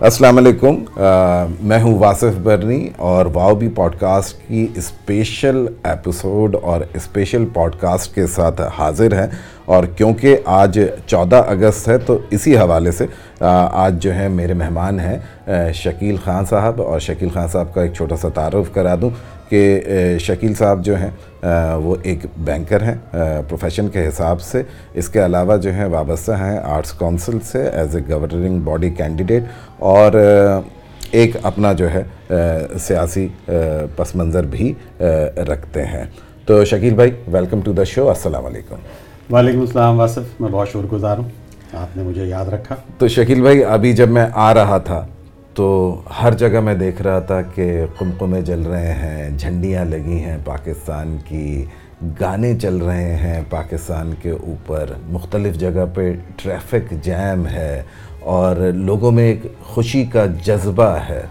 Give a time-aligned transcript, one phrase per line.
[0.00, 0.74] السلام علیکم
[1.60, 7.76] میں ہوں واصف برنی اور واؤ بی پوڈ کاسٹ کی اسپیشل ایپیسوڈ اور اسپیشل پوڈ
[7.80, 9.26] کاسٹ کے ساتھ حاضر ہیں۔
[9.70, 13.06] اور کیونکہ آج چودہ اگست ہے تو اسی حوالے سے
[13.40, 17.92] آج جو ہے میرے مہمان ہیں شکیل خان صاحب اور شکیل خان صاحب کا ایک
[17.94, 19.10] چھوٹا سا تعارف کرا دوں
[19.48, 19.80] کہ
[20.20, 21.10] شکیل صاحب جو ہیں
[21.82, 22.94] وہ ایک بینکر ہیں
[23.48, 24.62] پروفیشن کے حساب سے۔
[24.94, 29.42] اس کے علاوہ جو ہیں وابستہ ہیں آرٹس کونسل سے as a governing body candidate
[29.92, 30.12] اور
[31.10, 32.02] ایک اپنا جو ہے
[32.86, 33.26] سیاسی
[33.96, 34.72] پس منظر بھی
[35.48, 36.04] رکھتے ہیں۔
[36.46, 38.76] تو شکیل بھائی ویلکم ٹو دا شو السلام علیکم۔
[39.32, 41.28] وعلیکم السلام واصف، میں بہت شکر گزار ہوں۔
[41.72, 45.06] آپ نے مجھے یاد رکھا۔ تو شکیل بھائی، ابھی جب میں آ رہا تھا،
[45.54, 50.38] تو ہر جگہ میں دیکھ رہا تھا کہ قمقمے جل رہے ہیں، جھنڈیاں لگی ہیں
[50.44, 51.64] پاکستان کی،
[52.20, 57.82] گانے چل رہے ہیں پاکستان کے اوپر۔ مختلف جگہ پہ ٹریفک جیم ہے
[58.20, 61.22] اور لوگوں میں ایک خوشی کا جذبہ ہے۔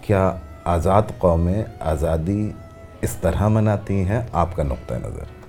[0.00, 0.32] کیا
[0.64, 2.50] آزاد قومیں آزادی
[3.00, 5.41] اس طرح مناتی ہیں؟ آپ کا نقطۂ نظر۔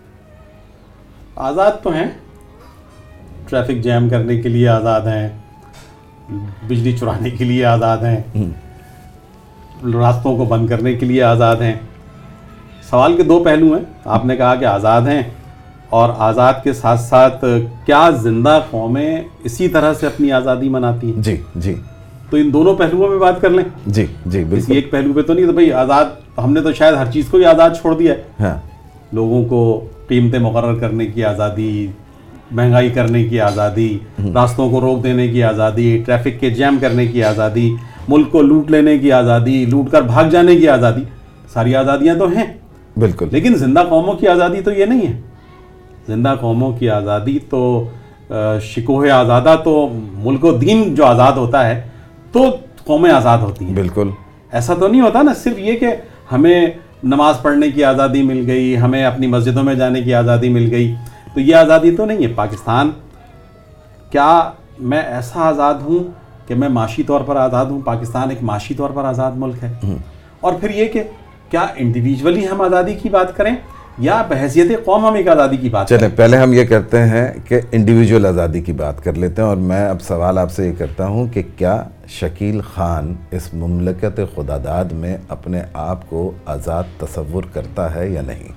[1.35, 2.05] آزاد تو ہیں۔
[3.49, 5.29] ٹریفک جیم کرنے کے لیے آزاد ہیں۔
[6.67, 8.23] بجلی چرانے کے لیے آزاد ہیں۔
[9.93, 11.73] راستوں کو بند کرنے کے لیے آزاد ہیں۔
[12.89, 15.21] سوال کے دو پہلو ہیں۔ آپ نے کہا کہ آزاد ہیں۔
[15.89, 17.45] اور آزاد کے ساتھ ساتھ
[17.85, 21.75] کیا زندہ قومیں اسی طرح سے اپنی آزادی مناتی ہیں؟ جی جی۔
[22.29, 25.33] تو ان دونوں پہلوؤں میں بات کر لیں۔ جی جی بالکل۔ ایک پہلو پہ تو
[25.33, 26.05] نہیں تو بھائی آزاد
[26.37, 28.57] ہم نے تو شاید ہر چیز کو ہی آزاد چھوڑ دیا ہے۔ ہاں۔
[29.13, 31.87] لوگوں کو قیمتیں مقرر کرنے کی آزادی
[32.51, 33.97] مہنگائی کرنے کی آزادی
[34.33, 37.73] راستوں کو روک دینے کی آزادی ٹریفک کے جیم کرنے کی آزادی
[38.07, 41.01] ملک کو لوٹ لینے کی آزادی لوٹ کر بھاگ جانے کی آزادی
[41.53, 42.45] ساری آزادیاں تو ہیں۔
[42.97, 45.21] بالکل۔ لیکن زندہ قوموں کی آزادی تو یہ نہیں ہے۔
[46.07, 47.89] زندہ قوموں کی آزادی تو
[48.61, 51.81] شکوہ آزادہ تو ملک و دین جو آزاد ہوتا ہے
[52.31, 54.09] تو قومیں آزاد ہوتی ہیں۔ بالکل۔
[54.51, 55.85] ایسا تو نہیں ہوتا نا صرف یہ کہ
[56.31, 56.67] ہمیں
[57.03, 60.95] نماز پڑھنے کی آزادی مل گئی ہمیں اپنی مسجدوں میں جانے کی آزادی مل گئی۔
[61.33, 62.91] تو یہ آزادی تو نہیں ہے پاکستان۔
[64.09, 65.99] کیا میں ایسا آزاد ہوں
[66.47, 69.73] کہ میں معاشی طور پر آزاد ہوں؟ پاکستان ایک معاشی طور پر آزاد ملک ہے۔
[70.39, 71.03] اور پھر یہ کہ
[71.49, 73.55] کیا انڈیویجولی ہم آزادی کی بات کریں؟
[73.97, 77.59] یا بحثیت قوم ہم ایک آزادی کی بات چلیں پہلے ہم یہ کرتے ہیں کہ
[77.71, 81.07] انڈیویجول آزادی کی بات کر لیتے ہیں اور میں اب سوال آپ سے یہ کرتا
[81.07, 87.95] ہوں کہ کیا شکیل خان اس مملکت خداداد میں اپنے آپ کو آزاد تصور کرتا
[87.95, 88.51] ہے یا نہیں؟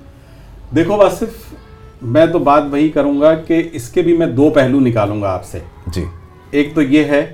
[0.75, 1.53] دیکھو صرف
[2.01, 5.33] میں تو بات وہی کروں گا کہ اس کے بھی میں دو پہلو نکالوں گا
[5.33, 6.03] آپ سے۔ جی۔
[6.51, 7.33] ایک تو یہ ہے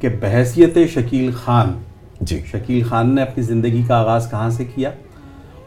[0.00, 1.72] کہ بحثیت شکیل خان
[2.20, 4.90] جی۔ شکیل خان نے اپنی زندگی کا آغاز کہاں سے کیا؟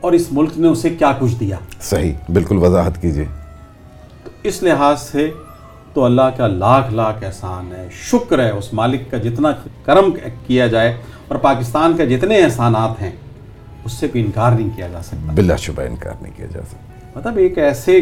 [0.01, 3.25] اور اس ملک نے اسے کیا کچھ دیا؟ صحیح بالکل وضاحت کیجیے
[4.23, 5.29] تو اس لحاظ سے
[5.93, 9.51] تو اللہ کا لاکھ لاکھ احسان ہے۔ شکر ہے اس مالک کا جتنا
[9.85, 10.11] کرم
[10.47, 10.95] کیا جائے
[11.27, 13.11] اور پاکستان کے جتنے احسانات ہیں
[13.85, 17.19] اس سے کوئی انکار نہیں کیا جا سکتا۔ بلا شبہ انکار نہیں کیا جا سکتا۔
[17.19, 17.99] مطلب ایک ایسے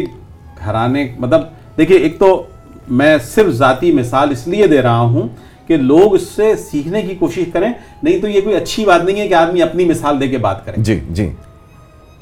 [0.64, 1.42] گھرانے مطلب
[1.78, 2.42] دیکھیے ایک تو
[2.88, 5.28] میں صرف ذاتی مثال اس لیے دے رہا ہوں
[5.68, 7.72] کہ لوگ اس سے سیکھنے کی کوشش کریں۔
[8.02, 10.64] نہیں تو یہ کوئی اچھی بات نہیں ہے کہ آدمی اپنی مثال دے کے بات
[10.66, 11.30] کریں جی جی۔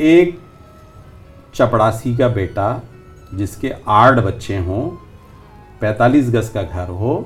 [0.03, 0.37] ایک
[1.53, 2.77] چپڑاسی کا بیٹا
[3.33, 4.91] جس کے آٹھ بچے ہوں
[5.79, 7.25] پینتالیس گز کا گھر ہو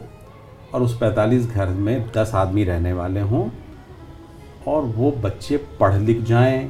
[0.70, 3.48] اور اس پینتالیس گھر میں دس آدمی رہنے والے ہوں
[4.64, 6.68] اور وہ بچے پڑھ لکھ جائیں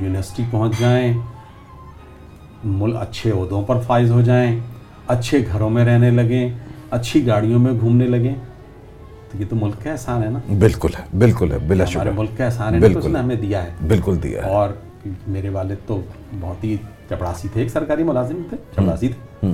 [0.00, 1.12] یونیورسٹی پہنچ جائیں
[2.64, 4.60] ملک اچھے عہدوں پر فائز ہو جائیں
[5.08, 6.48] اچھے گھروں میں رہنے لگیں
[6.90, 8.34] اچھی گاڑیوں میں گھومنے لگیں۔
[9.32, 12.30] تو یہ تو ملک کا احسان ہے نا؟ بالکل ہے بالکل ہے بلا ہمارے ملک
[12.36, 14.68] کا احسان ہے بالکل نے ہمیں دیا ہے۔ بالکل دیا ہے۔ اور
[15.26, 16.00] میرے والد تو
[16.40, 16.76] بہت ہی
[17.08, 19.48] چپڑاسی تھے ایک سرکاری ملازم تھے چپڑاسی تھے۔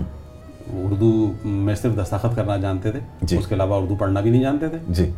[0.72, 4.42] اردو میں صرف دستخط کرنا جانتے تھے جی۔ اس کے علاوہ اردو پڑھنا بھی نہیں
[4.42, 5.10] جانتے تھے۔ جی۔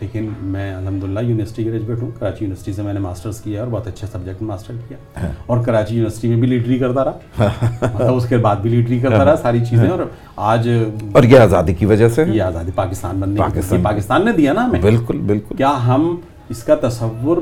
[0.00, 3.68] لیکن میں الحمد للہ یونیورسٹی گریجویٹ ہوں کراچی یونیورسٹی سے میں نے ماسٹرس کیا اور
[3.68, 7.46] بہت اچھے سبجیکٹ میں ماسٹر کیا۔ ہاں۔ اور کراچی یونیورسٹی میں بھی لیڈری کرتا رہا۔
[7.82, 9.98] مطلب اس کے بعد بھی لیڈری کرتا رہا ساری چیزیں۔ اور
[10.36, 10.68] آج
[11.12, 13.40] اور یہ آزادی کی وجہ سے یہ آزادی پاکستان بننے
[13.82, 16.16] پاکستان نے دیا نا ہمیں۔ بالکل بالکل۔ کیا ہم
[16.48, 17.36] اس کا تصور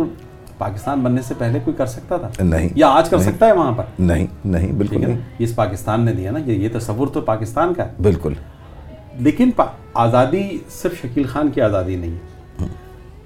[0.58, 3.72] پاکستان بننے سے پہلے کوئی کر سکتا تھا؟ نہیں یا آج کر سکتا ہے وہاں
[3.72, 7.84] پر؟ نہیں نہیں بالکل نہیں۔ اس پاکستان نے دیا نا یہ تصور تو پاکستان کا
[7.84, 8.32] ہے۔ بالکل۔
[9.18, 9.50] لیکن
[9.94, 12.16] آزادی صرف شکیل خان کی آزادی نہیں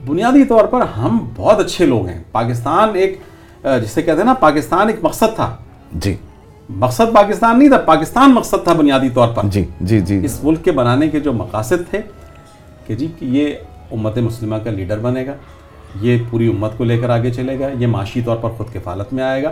[0.06, 3.20] بنیادی طور پر ہم بہت اچھے لوگ ہیں۔ پاکستان ایک
[3.64, 5.56] جسے کہتے ہیں نا پاکستان ایک مقصد تھا۔
[5.92, 6.16] جی۔
[6.68, 10.64] مقصد پاکستان نہیں تھا پاکستان مقصد تھا بنیادی طور پر۔ جی جی جی۔ اس ملک
[10.64, 12.00] کے بنانے کے جو مقاصد تھے
[12.86, 13.54] کہ جی کہ یہ
[13.92, 15.32] امت مسلمہ کا لیڈر بنے گا۔
[16.00, 19.12] یہ پوری امت کو لے کر آگے چلے گا یہ معاشی طور پر خود کفالت
[19.12, 19.50] میں آئے گا۔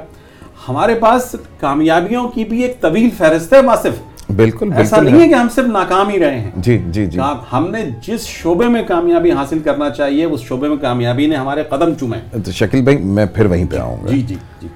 [0.68, 5.34] ہمارے پاس کامیابیوں کی بھی ایک طویل فہرست ہے واصف۔ بالکل ایسا نہیں ہے۔ کہ
[5.34, 7.20] ہم صرف ناکام ہی رہے ہیں۔ جی جی جی۔
[7.52, 11.62] ہم نے جس شعبے میں کامیابی حاصل کرنا چاہیے اس شعبے میں کامیابی نے ہمارے
[11.68, 14.68] قدم چومے۔ تو شکیل بھائی میں پھر وہیں پہ آؤں گا۔ جی جی جی۔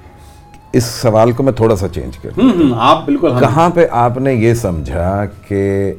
[0.73, 2.31] اس سوال کو میں تھوڑا سا چینج کر
[2.79, 5.93] آپ بالکل کہاں پہ آپ نے یہ سمجھا کہ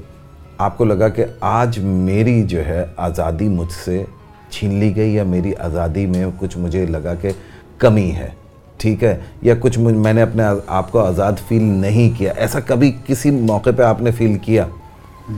[0.57, 4.03] آپ کو لگا کہ آج میری جو ہے آزادی مجھ سے
[4.53, 7.29] چھین لی گئی یا میری آزادی میں کچھ مجھے لگا کہ
[7.77, 8.29] کمی ہے
[8.77, 12.91] ٹھیک ہے؟ یا کچھ میں نے اپنے آپ کو آزاد فیل نہیں کیا۔ ایسا کبھی
[13.07, 14.67] کسی موقع پہ آپ نے فیل کیا؟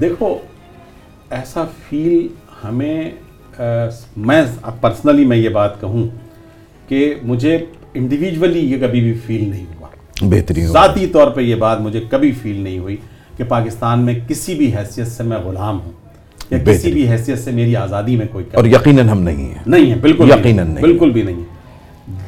[0.01, 0.37] دیکھو
[1.29, 2.27] ایسا فیل
[2.63, 3.11] ہمیں
[4.17, 4.43] میں
[4.81, 6.07] پرسنلی میں یہ بات کہوں
[6.87, 9.87] کہ مجھے انڈیویجولی یہ کبھی بھی فیل نہیں ہوا۔
[10.21, 12.97] بہترین۔ ذاتی طور پہ یہ بات مجھے کبھی فیل نہیں ہوئی
[13.37, 15.91] کہ پاکستان میں کسی بھی حیثیت سے میں غلام ہوں۔
[16.49, 19.91] یا کسی۔ بھی حیثیت سے میری آزادی میں کوئی اور یقیناً ہم نہیں ہیں۔ نہیں
[19.91, 21.55] ہے بالکل یقیناً نہیں۔ بالکل بھی نہیں ہے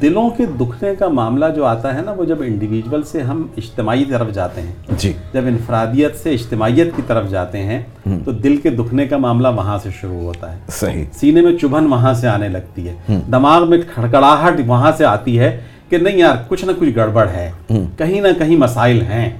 [0.02, 4.04] دلوں کے دکھنے کا معاملہ جو آتا ہے نا وہ جب انڈیویجول سے ہم اجتماعی
[4.04, 7.82] طرف جاتے ہیں جی۔ جب انفرادیت سے اجتماعیت کی طرف جاتے ہیں
[8.24, 11.86] تو دل کے دکھنے کا معاملہ وہاں سے شروع ہوتا ہے۔ صحیح۔ سینے میں چبھن
[11.86, 16.36] وہاں سے آنے لگتی ہے۔ دماغ میں کھڑکڑاہٹ وہاں سے آتی ہے کہ نہیں یار
[16.48, 17.50] کچھ نہ کچھ گڑبڑ ہے۔
[17.96, 19.30] کہیں نہ کہیں مسائل ہیں۔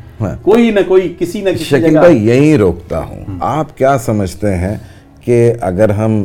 [0.43, 4.55] کوئی نہ کوئی کسی نہ کسی شکیل جگہ بھائی یہی روکتا ہوں۔ آپ کیا سمجھتے
[4.57, 4.77] ہیں
[5.25, 6.25] کہ اگر ہم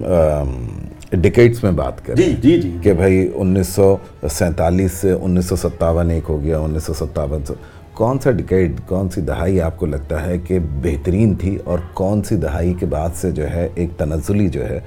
[1.14, 3.96] ڈکیٹس میں بات کریں جی جی جی۔ کہ بھائی انیس سو
[4.30, 7.54] سینتالیس سے انیس سو ستاون ایک ہو گیا انیس سو ستاون سے۔
[7.94, 12.24] کون سا ڈکیٹ کون سی دہائی آپ کو لگتا ہے کہ بہترین تھی اور کون
[12.24, 14.80] سی دہائی کے بعد سے جو ہے ایک تنزلی جو ہے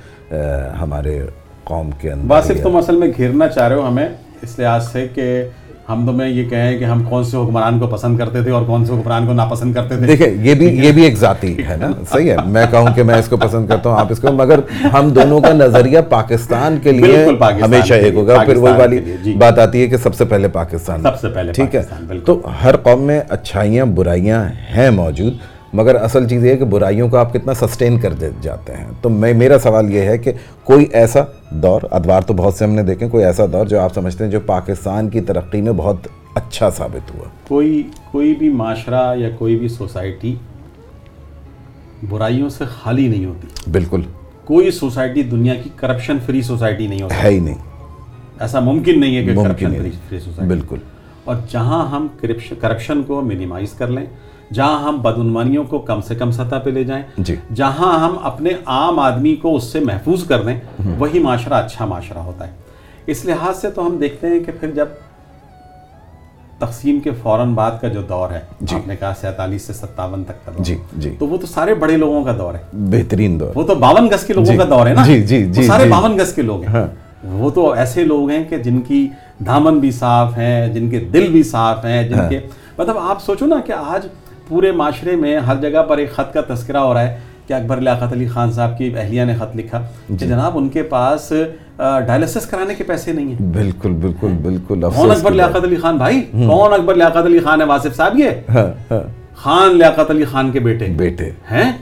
[0.80, 1.18] ہمارے
[1.64, 4.08] قوم کے اندر باسف تم اصل میں گھیرنا چاہ رہے ہو ہمیں
[4.42, 5.26] اس لحاظ سے کہ
[5.88, 8.86] ہم تمہیں یہ کہیں کہ ہم کون سے حکمران کو پسند کرتے تھے اور کون
[8.86, 11.90] سے حکمران کو ناپسند کرتے تھے۔ دیکھیں یہ بھی یہ بھی ایک ذاتی ہے نا؟
[12.12, 14.58] صحیح ہے۔ میں کہوں کہ میں اس کو پسند کرتا ہوں آپ اس کو مگر
[14.92, 17.26] ہم دونوں کا نظریہ پاکستان کے لیے
[17.64, 21.02] ہمیشہ ایک ہوگا۔ پھر وہی والی جی۔ بات آتی ہے کہ سب سے پہلے پاکستان۔
[21.02, 21.82] سب سے پہلے ٹھیک ہے۔
[22.24, 24.44] تو ہر قوم میں اچھائیاں برائیاں
[24.76, 25.32] ہیں موجود
[25.72, 28.84] مگر اصل چیز یہ ہے کہ برائیوں کو آپ کتنا سسٹین کر دے جاتے ہیں۔
[29.00, 30.32] تو میں میرا سوال یہ ہے کہ
[30.64, 31.20] کوئی ایسا
[31.62, 34.30] دور ادوار تو بہت سے ہم نے دیکھے کوئی ایسا دور جو آپ سمجھتے ہیں
[34.30, 35.96] جو پاکستان کی ترقی میں بہت
[36.34, 40.34] اچھا ثابت ہوا۔ کوئی کوئی بھی معاشرہ یا کوئی بھی سوسائٹی
[42.08, 44.02] برائیوں سے خالی نہیں ہوتی۔ بالکل۔
[44.44, 47.54] کوئی سوسائٹی دنیا کی کرپشن فری سوسائٹی نہیں ہوتی۔ ہے ہی نہیں۔
[48.40, 50.76] ایسا ممکن نہیں ہے کہ کرپشن۔ Free society. بالکل۔
[51.24, 52.06] اور جہاں ہم
[52.60, 54.06] کرپشن کو منیمائز کر لیں
[54.52, 58.50] جہاں ہم بدعنوانیوں کو کم سے کم سطح پہ لے جائیں جی۔ جہاں ہم اپنے
[58.66, 60.60] عام آدمی کو اس سے محفوظ کر دیں
[60.98, 62.52] وہی معاشرہ اچھا معاشرہ ہوتا ہے۔
[63.06, 64.86] اس لحاظ سے تو ہم دیکھتے ہیں کہ پھر جب
[66.58, 68.40] تقسیم کے فوراً بعد کا جو دور ہے
[68.72, 71.74] آپ نے کہا سینتالیس سے ستاون تک کا دور۔ جی جی۔ تو وہ تو سارے
[71.74, 74.64] بڑے لوگوں کا دور ہے۔ بہترین دور۔ وہ تو باون گز کے لوگوں جی، کا
[74.70, 76.86] دور ہے نا؟ جی، جی، وہ جی، سارے جی۔ باون گز کے لوگ ہیں۔ ہاں۔
[77.24, 79.08] وہ تو ایسے لوگ ہیں کہ جن کی
[79.46, 82.40] دامن بھی صاف ہیں جن کے دل بھی صاف ہیں جن ہاں۔ کے
[82.78, 84.06] مطلب آپ سوچو نا کہ آج
[84.48, 87.76] پورے معاشرے میں ہر جگہ پر ایک خط کا تذکرہ ہو رہا ہے کہ اکبر
[87.76, 91.32] لیاقت علی خان صاحب کی اہلیہ نے خط لکھا جی۔ کہ جناب ان کے پاس
[91.78, 96.20] ڈائلسس کرانے کے پیسے نہیں ہیں۔ بالکل بالکل بالکل کون اکبر لیاقت علی خان بھائی؟
[96.20, 99.00] کون اکبر لیاقت علی خان ہے؟ واصف صاحب یہ۔ ہاں ہاں۔
[99.34, 101.72] خان لیاقت علی خان کے بیٹے۔ بیٹے۔ ہیں؟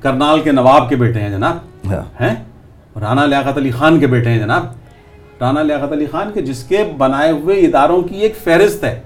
[0.00, 1.56] کرنال کے نواب کے بیٹے ہیں جناب۔
[1.92, 2.34] ہاں۔ ہیں؟
[3.00, 4.66] رانا لیاقت علی خان کے بیٹے ہیں جناب۔
[5.40, 9.00] رانا لیاقت علی خان کے جس کے بنائے ہوئے اداروں کی ایک فہرست ہے۔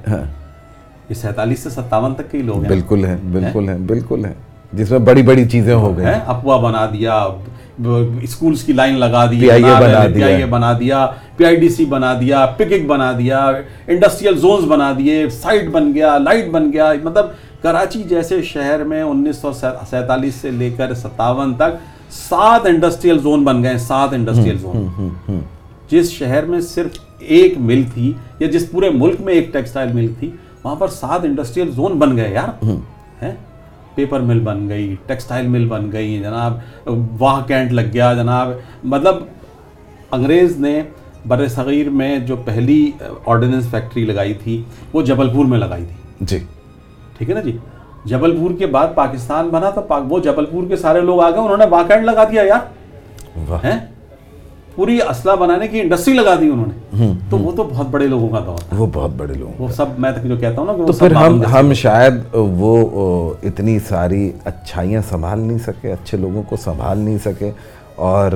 [1.11, 4.33] یہ سینتالیس سے ستاون تک کے ہی لوگ ہیں۔ بالکل ہے بالکل ہے بالکل ہے
[4.73, 7.15] جس میں بڑی بڑی چیزیں ہو گئی۔ ہیں؟ اپوا بنا دیا
[8.23, 11.69] اسکولز کی لائن لگا دی بنا پی دیا۔ آئی اے بنا دیا پی آئی ڈی
[11.69, 13.39] سی بنا دیا پکنک بنا دیا
[13.87, 17.27] انڈسٹریل زونز بنا دیے سائٹ بن گیا لائٹ بن گیا۔ مطلب
[17.63, 21.77] کراچی جیسے شہر میں انیس سو سینتالیس سے لے کر ستاون تک
[22.11, 25.41] سات انڈسٹریل زون بن گئے سات انڈسٹریل زون
[25.91, 30.07] جس شہر میں صرف ایک مل تھی یا جس پورے ملک میں ایک ٹیکسٹائل مل
[30.19, 30.31] تھی
[30.65, 32.65] وہاں پر سات انڈسٹریل زون بن گئے یار۔
[33.23, 33.33] ہیں
[33.95, 36.59] پیپر مل بن گئی ٹیکسٹائل مل بن گئی جناب
[37.19, 38.51] واہ کینٹ لگ گیا جناب۔
[38.85, 39.17] مطلب
[40.13, 40.83] انگریز نے
[41.29, 42.91] بر صغیر میں جو پہلی
[43.27, 44.63] آرڈیننس فیکٹری لگائی تھی
[44.93, 46.39] وہ جبل پور میں لگائی تھی۔ جی۔
[47.19, 47.57] ٹھیک ہے نا جی؟
[48.05, 51.39] جبل پور کے بعد پاکستان بنا تو وہ جبل پور کے سارے لوگ آ گئے
[51.39, 53.79] انہوں نے واہ کینٹ لگا دیا یار۔ ہیں
[54.81, 58.29] پوری اسلحہ بنانے کی انڈسٹری لگا دی انہوں نے۔ تو وہ تو بہت بڑے لوگوں
[58.29, 61.13] کا دور وہ بہت بڑے لوگ وہ سب میں جو کہتا ہوں نا تو پھر
[61.13, 66.99] ہم ہم شاید وہ وہ اتنی ساری اچھائیاں سنبھال نہیں سکے اچھے لوگوں کو سنبھال
[66.99, 67.51] نہیں سکے۔
[67.95, 68.33] اور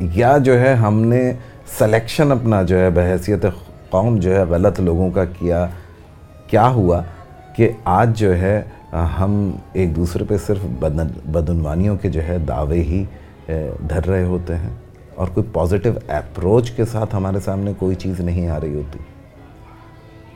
[0.00, 1.32] یا جو ہے ہم نے
[1.78, 3.46] سلیکشن اپنا جو ہے بحیثیت
[3.90, 5.66] قوم جو ہے غلط لوگوں کا کیا۔
[6.46, 7.02] کیا ہوا
[7.56, 10.66] کہ آج جو ہے ہم ایک دوسرے پہ صرف
[11.26, 13.04] بدعنوانیوں کے جو ہے دعوے ہی
[13.88, 14.81] دھر رہے ہوتے ہیں؟
[15.14, 18.98] اور کوئی پازیٹیو اپروچ کے ساتھ ہمارے سامنے کوئی چیز نہیں آ رہی ہوتی۔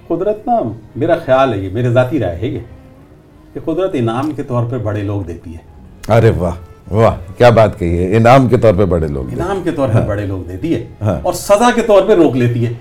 [0.09, 0.61] قدرت نا
[0.97, 2.59] میرا خیال ہے یہ میرے ذاتی رائے ہے یہ
[3.54, 5.76] کہ قدرت انعام کے طور پہ بڑے لوگ دیتی ہے۔
[6.12, 6.54] ارے واہ
[6.95, 9.92] واہ کیا بات کہی ہے؟ انعام کے طور پہ بڑے لوگ انعام کے طور پہ
[9.92, 12.73] ہاں۔ بڑے لوگ دیتی ہے۔ ہاں۔ اور سزا کے طور پہ روک لیتی ہے۔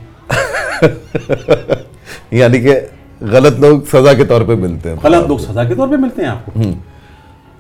[2.32, 2.80] یعنی کہ
[3.22, 6.22] غلط لوگ سزا کے طور پہ ملتے ہیں۔ غلط لوگ سزا کے طور پہ ملتے
[6.22, 6.52] ہیں آپ کو۔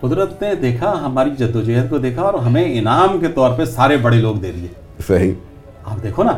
[0.06, 4.18] قدرت نے دیکھا ہماری جدوجہد کو دیکھا اور ہمیں انعام کے طور پہ سارے بڑے
[4.18, 4.68] لوگ دے دیے۔
[5.08, 5.32] صحیح۔
[5.86, 6.32] آپ دیکھو نا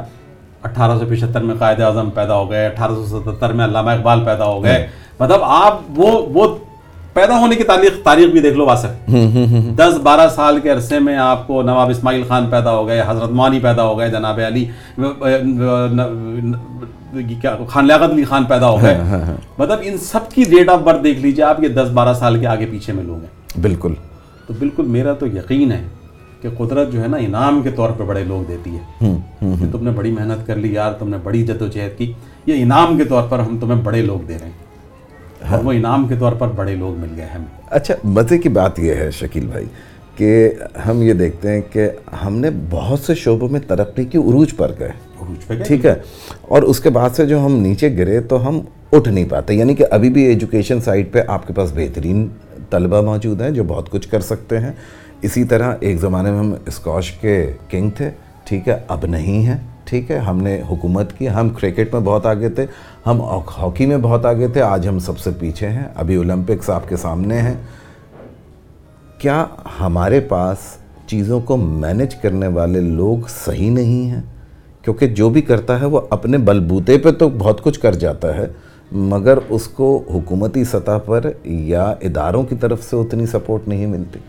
[0.64, 4.24] اٹھارہ سو پچہتر میں قائد اعظم پیدا ہو گئے اٹھارہ سو ستہتر میں علامہ اقبال
[4.26, 4.88] پیدا ہو گئے۔
[5.20, 6.56] مطلب آپ وہ وہ
[7.14, 9.16] پیدا ہونے کی تاریخ تاریخ بھی دیکھ لو واسف
[9.78, 13.30] دس بارہ سال کے عرصے میں آپ کو نواب اسماعیل خان پیدا ہو گئے حضرت
[13.30, 14.66] مانی پیدا ہو گئے جناب علی
[17.68, 20.70] خان لیاقت علی خان پیدا ہو گئے۔ ہاں، ہاں، ہاں۔ مطلب ان سب کی ڈیٹ
[20.70, 23.37] آف برتھ دیکھ لیجیے آپ یہ دس بارہ سال کے آگے پیچھے میں لوگ ہیں۔
[23.62, 23.94] بالکل۔
[24.48, 25.84] تو بالکل میرا تو یقین ہے
[26.42, 29.06] کہ قدرت جو ہے نا انعام کے طور پہ بڑے لوگ دیتی ہے۔
[29.40, 32.14] کہ تم نے بڑی محنت کر لی یار تم نے بڑی جد و جہد کی۔
[32.46, 34.68] یہ انعام کے طور پر ہم تمہیں بڑے لوگ دے رہے ہیں۔
[35.56, 38.80] اور وہ انعام کے طور پر بڑے لوگ مل گئے ہمیں اچھا مزے کی بات
[38.80, 39.66] یہ ہے شکیل بھائی
[40.16, 40.52] کہ
[40.88, 41.90] ہم یہ دیکھتے ہیں کہ
[42.26, 44.92] ہم نے بہت سے شعبوں میں ترقی کی عروج پر گئے۔
[45.64, 45.96] ٹھیک ہے۔
[46.42, 48.60] اور اس کے بعد سے جو ہم نیچے گرے تو ہم
[48.92, 52.28] اٹھ نہیں پاتے یعنی کہ ابھی بھی ایجوکیشن سائٹ پہ آپ کے پاس بہترین
[52.70, 54.72] طلبہ موجود ہیں جو بہت کچھ کر سکتے ہیں۔
[55.22, 58.10] اسی طرح ایک زمانے میں ہم اسکواش کے کنگ تھے،
[58.44, 62.26] ٹھیک ہے، اب نہیں ہیں، ٹھیک ہے، ہم نے حکومت کی، ہم کرکٹ میں بہت
[62.26, 62.66] آگے تھے،
[63.06, 66.90] ہم ہاکی میں بہت آگے تھے، آج ہم سب سے پیچھے ہیں، ابھی اولمپکس آپ
[66.90, 67.56] کے سامنے ہیں۔
[69.18, 69.46] کیا
[69.80, 70.58] ہمارے پاس
[71.08, 74.22] چیزوں کو مینج کرنے والے لوگ صحیح نہیں ہیں؟
[74.82, 78.46] کیونکہ جو بھی کرتا ہے وہ اپنے بلبوتے پہ تو بہت کچھ کر جاتا ہے۔
[78.91, 84.20] مگر اس کو حکومتی سطح پر یا اداروں کی طرف سے اتنی سپورٹ نہیں ملتی۔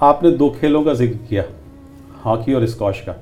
[0.00, 1.42] آپ نے دو کھیلوں کا ذکر کیا
[2.24, 3.12] ہاکی اور اسکواش کا۔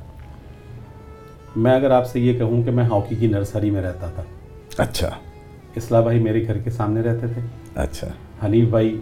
[1.57, 4.23] میں اگر آپ سے یہ کہوں کہ میں ہاکی کی نرسری میں رہتا تھا۔
[4.79, 5.11] اچھا۔
[5.77, 7.43] اصلاح بھائی میرے گھر کے سامنے رہتے تھے۔
[7.75, 8.07] اچھا۔
[8.47, 9.01] حنیف بھائی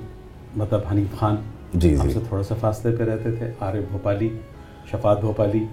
[0.57, 1.37] مطلب حنیف خان
[1.75, 4.29] جی ہم جی۔ سے تھوڑا سا فاصلے پہ رہتے تھے۔ عارف بھوپالی
[4.91, 5.65] شفاعت بھوپالی۔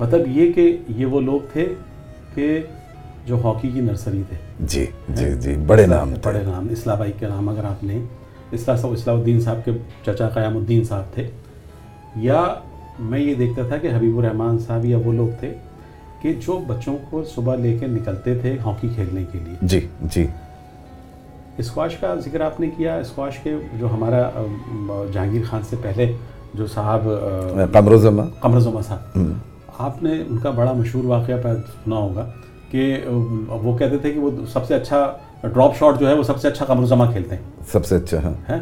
[0.00, 1.74] مطلب یہ کہ یہ وہ لوگ تھے
[2.34, 2.60] کہ
[3.26, 7.26] جو ہاکی کی نرسری تھے۔ جی جی جی بڑے نام بڑے نام اسلام بھائی کے
[7.26, 7.98] نام اگر آپ نے
[8.52, 9.70] اصلاح صاحب اسلام الدین صاحب کے
[10.06, 11.30] چچا قیام الدین صاحب تھے۔
[12.16, 12.54] یا
[13.00, 15.54] میں یہ دیکھتا تھا کہ حبیب الرحمان صاحب یا وہ لوگ تھے
[16.22, 20.26] کہ جو بچوں کو صبح لے کے نکلتے تھے ہاکی کھیلنے کے لیے۔ جی جی۔
[21.58, 24.30] اسکواش کا ذکر آپ نے کیا؟ اسکواش کے جو ہمارا
[25.12, 26.12] جہانگیر خان سے پہلے
[26.54, 27.00] جو صاحب
[27.72, 29.18] قمر زمہ۔ قمر صاحب۔
[29.78, 32.30] آپ نے ان کا بڑا مشہور واقعہ سنا ہوگا۔
[32.70, 32.96] کہ
[33.48, 36.48] وہ کہتے تھے کہ وہ سب سے اچھا ڈراپ شاٹ جو ہے وہ سب سے
[36.48, 37.42] اچھا قمر زمہ کھیلتے ہیں۔
[37.72, 38.58] سب سے اچھا ہے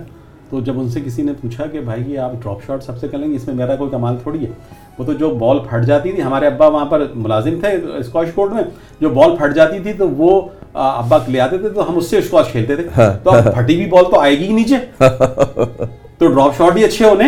[0.51, 3.09] تو جب ان سے کسی نے پوچھا کہ بھائی یہ آپ ڈراپ شاٹ سب سے
[3.09, 4.51] کر لیں گے اس میں میرا کوئی کمال تھوڑی ہے۔
[4.99, 7.69] وہ تو جو بال پھٹ جاتی تھی ہمارے ابا وہاں پر ملازم تھے
[7.99, 8.63] اسکواش کورٹ میں
[9.01, 10.41] جو بال پھٹ جاتی تھی تو وہ
[10.75, 13.87] ابا لے آتے تھے تو ہم اس سے اسکواش کھیلتے تھے۔ ہاں۔ تو پھٹی ہوئی
[13.87, 14.77] بال تو آئے گی ہی نیچے۔
[16.19, 17.25] تو ڈراپ شاٹ ہی اچھے ہونے۔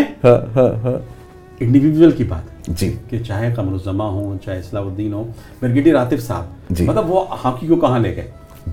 [1.60, 5.24] انڈیویجول کی بات۔ جی۔ کہ چاہے قمر الزما ہوں چاہے اصلاح الدین ہو
[5.62, 8.30] مرگیٹی راتف صاحب جی۔ مطلب وہ ہاکی کو کہاں لے گئے؟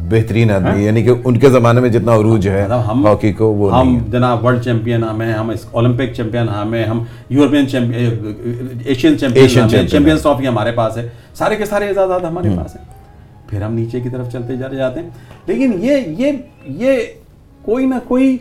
[0.10, 3.54] بہترین آدمی ہاں؟ یعنی کہ ان کے زمانے میں جتنا عروج ہے مطلب ہاکی کو
[3.54, 7.66] وہ ہم جناب ورلڈ چیمپئن ہمیں ہم اولمپک چیمپئن ہمیں ہم European
[8.86, 12.86] Asian champion champions trophy ہمارے پاس ہے۔ سارے کے سارے اعزازات ہمارے پاس ہیں۔
[13.48, 15.10] پھر ہم نیچے کی طرف چلتے جا جاتے ہیں۔
[15.48, 16.32] لیکن یہ یہ
[16.64, 17.00] یہ
[17.62, 18.38] کوئی نہ کوئی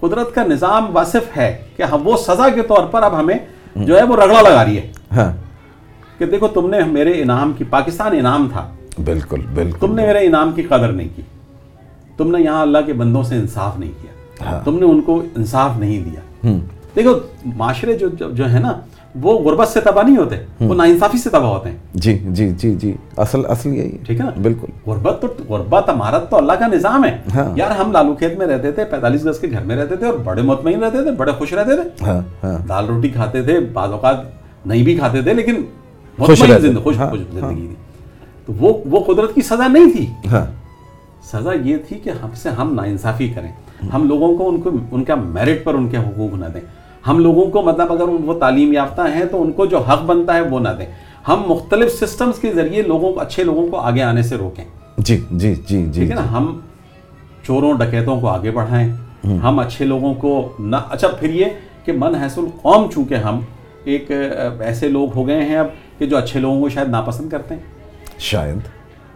[0.00, 3.38] قدرت کا نظام واصف ہے کہ ہم وہ سزا کے طور پر اب ہمیں
[3.84, 5.32] جو ہے وہ رگڑا لگا رہی ہے۔ ہاں۔
[6.18, 8.70] کہ دیکھو تم نے میرے انعام کی پاکستان انعام تھا۔
[9.04, 11.22] بالکل بالکل۔ تم نے میرے انعام کی قدر نہیں کی۔
[12.16, 14.12] تم نے یہاں اللہ کے بندوں سے انصاف نہیں کیا۔
[14.50, 16.46] ہاں۔ تم نے ان کو انصاف نہیں دیا۔
[16.98, 17.18] دیکھو
[17.56, 18.72] معاشرے جو جو ہے نا
[19.20, 22.50] وہ غربت سے تباہ نہیں ہوتے وہ نا انصافی سے تباہ ہوتے ہیں۔ جی جی
[22.50, 26.52] جی جی۔ اصل اصل یہی ٹھیک ہے نا؟ بالکل۔ غربت تو غربت امارت تو اللہ
[26.52, 29.62] کا نظام ہے۔ ہاں۔ یار ہم لالو کھیت میں رہتے تھے پینتالیس گز کے گھر
[29.64, 33.08] میں رہتے تھے اور بڑے مطمئن رہتے تھے بڑے خوش رہتے تھے۔ ہاں، دال روٹی
[33.08, 34.16] کھاتے تھے بعض اوقات
[34.66, 35.62] نہیں بھی کھاتے تھے لیکن
[36.18, 37.74] خوش زندگی تھی۔
[38.46, 40.46] تو وہ وہ قدرت کی سزا نہیں تھی۔ ہاں۔
[41.32, 43.52] سزا یہ تھی کہ ہم سے ہم ناانصافی کریں۔
[43.94, 46.60] ہم لوگوں کو ان کو ان کا میرٹ پر ان کے حقوق نہ دیں۔
[47.08, 50.34] ہم لوگوں کو مطلب اگر وہ تعلیم یافتہ ہیں تو ان کو جو حق بنتا
[50.34, 50.86] ہے وہ نہ دیں۔
[51.28, 54.64] ہم مختلف سسٹمز کے ذریعے لوگوں کو اچھے لوگوں کو آگے آنے سے روکیں۔
[54.98, 56.60] جی جی جی جی ٹھیک ہے نا؟ ہم
[57.46, 58.92] چوروں ڈکیتوں کو آگے بڑھائیں۔
[59.42, 61.44] ہم۔ اچھے لوگوں کو نہ اچھا پھر یہ
[61.84, 63.40] کہ من حیث القوم چونکہ ہم
[63.84, 64.10] ایک
[64.60, 65.66] ایسے لوگ ہو گئے ہیں اب
[65.98, 67.62] کہ جو اچھے لوگوں کو شاید ناپسند کرتے ہیں۔
[68.18, 68.58] شاید۔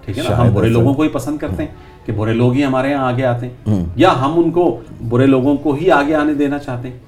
[0.04, 2.64] ٹھیک ہے نا؟ ہم برے لوگوں کو ہی پسند کرتے ہیں کہ برے لوگ ہی
[2.64, 6.34] ہمارے یہاں آگے آتے ہیں۔ یا ہم ان کو برے لوگوں کو ہی آگے آنے
[6.34, 6.98] دینا چاہتے ہیں۔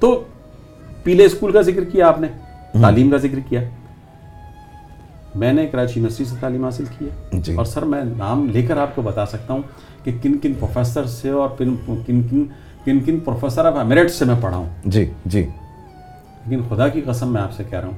[0.00, 0.24] تو
[1.02, 2.26] پیلے اسکول کا ذکر کیا آپ نے؟
[2.80, 3.60] تعلیم کا ذکر کیا۔
[5.34, 8.62] میں نے کراچی یونیورسٹی سے تعلیم حاصل کی ہے۔ جی۔ اور سر میں نام لے
[8.62, 9.62] کر آپ کو بتا سکتا ہوں
[10.04, 12.22] کہ کن کن پروفیسر سے اور کن کن
[12.84, 15.46] کن کن پروفیسر آف ایمریٹ سے میں پڑھا ہوں۔ جی جی۔
[16.46, 17.96] لیکن خدا کی قسم میں آپ سے کہہ رہا ہوں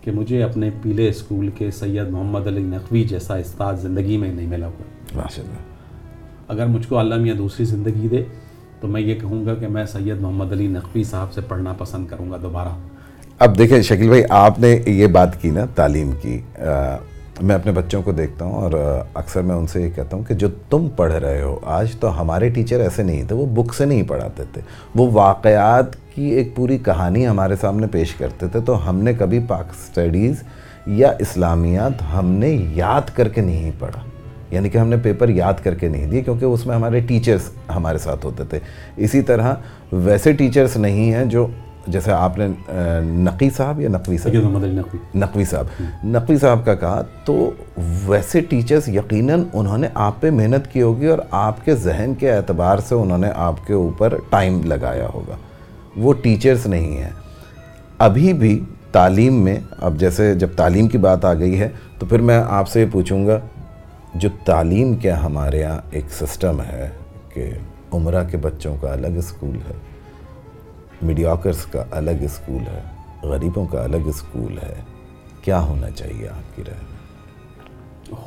[0.00, 4.46] کہ مجھے اپنے پیلے اسکول کے سید محمد علی نقوی جیسا استاد زندگی میں نہیں
[4.46, 5.20] ملا ہوا۔
[6.48, 8.24] اگر مجھ کو اللہ میاں دوسری زندگی دے
[8.80, 12.06] تو میں یہ کہوں گا کہ میں سید محمد علی نقوی صاحب سے پڑھنا پسند
[12.06, 12.68] کروں گا دوبارہ۔
[13.38, 16.40] اب دیکھیں شکیل بھائی، آپ نے یہ بات کی نا، تعلیم کی۔
[17.42, 18.72] میں اپنے بچوں کو دیکھتا ہوں اور
[19.14, 22.20] اکثر میں ان سے یہ کہتا ہوں کہ جو تم پڑھ رہے ہو، آج تو
[22.20, 24.62] ہمارے ٹیچر ایسے نہیں تھے، وہ بک سے نہیں پڑھاتے تھے۔
[24.94, 29.40] وہ واقعات کی ایک پوری کہانی ہمارے سامنے پیش کرتے تھے، تو ہم نے کبھی
[29.48, 30.42] پاک اسٹڈیز
[30.86, 34.00] یا اسلامیات ہم نے یاد کر کے نہیں پڑھا۔
[34.50, 37.40] یعنی کہ ہم نے پیپر یاد کر کے نہیں دیے کیونکہ اس میں ہمارے ٹیچرز
[37.76, 38.58] ہمارے ساتھ ہوتے تھے۔
[38.96, 39.54] اسی طرح
[39.92, 41.46] ویسے ٹیچرز نہیں ہیں جو
[41.86, 42.48] جیسے آپ نے
[43.02, 44.34] نقی صاحب یا نقوی صاحب؟
[45.14, 45.64] نقوی۔ صاحب۔
[46.04, 47.50] نقوی صاحب کا کہا تو
[48.06, 52.32] ویسے ٹیچرز یقیناً انہوں نے آپ پہ محنت کی ہوگی اور آپ کے ذہن کے
[52.32, 55.36] اعتبار سے انہوں نے آپ کے اوپر ٹائم لگایا ہوگا۔
[55.96, 57.10] وہ ٹیچرز نہیں ہیں۔
[57.98, 62.18] ابھی بھی تعلیم میں اب جیسے جب تعلیم کی بات آ گئی ہے تو پھر
[62.18, 63.40] میں آپ سے یہ پوچھوں گا
[64.14, 66.90] جو تعلیم کیا ہمارے یہاں ایک سسٹم ہے
[67.28, 67.50] کہ
[67.92, 69.74] عمرہ کے بچوں کا الگ اسکول ہے
[71.02, 72.82] میڈیاکرس کا الگ اسکول ہے
[73.22, 74.74] غریبوں کا الگ اسکول ہے
[75.42, 77.00] کیا ہونا چاہیے آپ کی رائے؟ میں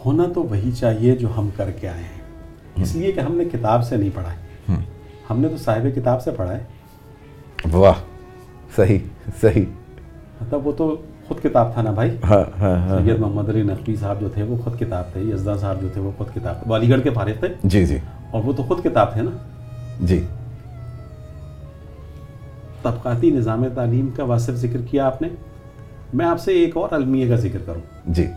[0.05, 2.21] ہونا تو وہی چاہیے جو ہم کر کے آئے ہیں۔
[2.75, 4.43] اس لیے کہ ہم نے کتاب سے نہیں پڑھا ہے۔
[5.29, 6.63] ہم نے تو صاحب کتاب سے پڑھا ہے۔
[7.71, 7.93] واہ
[8.75, 8.99] صحیح
[9.41, 9.65] صحیح۔
[10.41, 10.95] مطلب وہ تو
[11.27, 14.43] خود کتاب تھا نا بھائی؟ ہاں ہاں ہاں سید محمد علی نقوی صاحب جو تھے
[14.43, 17.01] وہ خود کتاب تھے یزدہ صاحب جو تھے وہ خود کتاب تھے۔ وہ علی گڑھ
[17.01, 17.97] کے فارغ تھے؟ جی جی۔
[18.31, 19.31] اور وہ تو خود کتاب تھے نا؟
[20.01, 20.25] جی۔
[22.81, 25.27] طبقاتی نظام تعلیم کا واصف ذکر کیا آپ نے؟
[26.13, 28.27] میں آپ سے ایک اور المیہ کا ذکر کروں۔ جی۔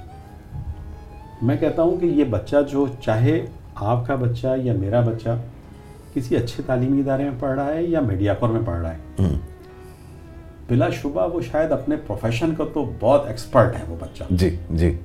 [1.42, 5.28] میں کہتا ہوں کہ یہ بچہ جو چاہے آپ کا بچہ یا میرا بچہ
[6.14, 9.24] کسی اچھے تعلیمی ادارے میں پڑھ رہا ہے یا میڈیاکور میں پڑھ رہا ہے۔
[10.68, 14.98] بلا شبہ وہ شاید اپنے پروفیشن کا تو بہت ایکسپرٹ ہے وہ بچہ۔ جی جی۔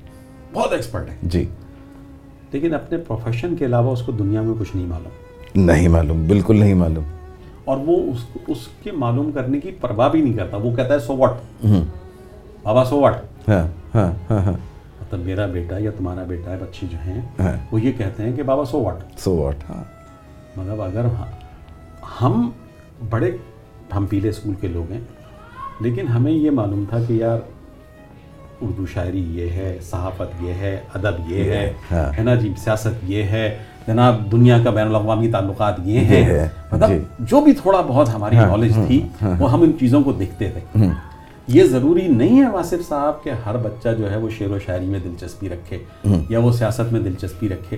[0.53, 1.45] بہت ایکسپرٹ ہے۔ جی۔
[2.51, 5.11] لیکن اپنے پروفیشن کے علاوہ اس کو دنیا میں کچھ نہیں معلوم۔
[5.65, 7.03] نہیں معلوم بالکل نہیں معلوم۔
[7.65, 10.99] اور وہ اس اس کے معلوم کرنے کی پرواہ بھی نہیں کرتا۔ وہ کہتا ہے
[10.99, 11.65] سو واٹ
[12.63, 13.15] بابا سو واٹ
[13.47, 14.53] ہاں ہاں ہاں ہاں۔
[15.01, 18.35] مطلب میرا بیٹا یا تمہارا بیٹا ہے بچے جو ہیں ہاں۔ وہ یہ کہتے ہیں
[18.35, 19.83] کہ بابا سو واٹ سو واٹ ہاں۔
[20.55, 21.05] مطلب اگر
[22.21, 22.49] ہم
[23.09, 23.31] بڑے
[23.95, 25.01] ہم پیلے اسکول کے لوگ ہیں۔
[25.81, 27.37] لیکن ہمیں یہ معلوم تھا کہ یار
[28.61, 33.03] اردو شاعری یہ ہے صحافت یہ ہے ادب یہ ہے ہاں۔ ہے نا جی؟ سیاست
[33.03, 37.53] یہ ہے جناب دنیا کا بین الاقوامی تعلقات یہ ہیں ہے، مطلب جی۔ جو بھی
[37.53, 39.07] تھوڑا بہت ہماری نالج تھی
[39.39, 40.87] وہ ہم ان چیزوں کو دیکھتے تھے۔
[41.47, 44.85] یہ ضروری نہیں ہے واصف صاحب کہ ہر بچہ جو ہے وہ شعر و شاعری
[44.85, 45.77] میں دلچسپی رکھے
[46.29, 47.77] یا وہ سیاست میں دلچسپی رکھے۔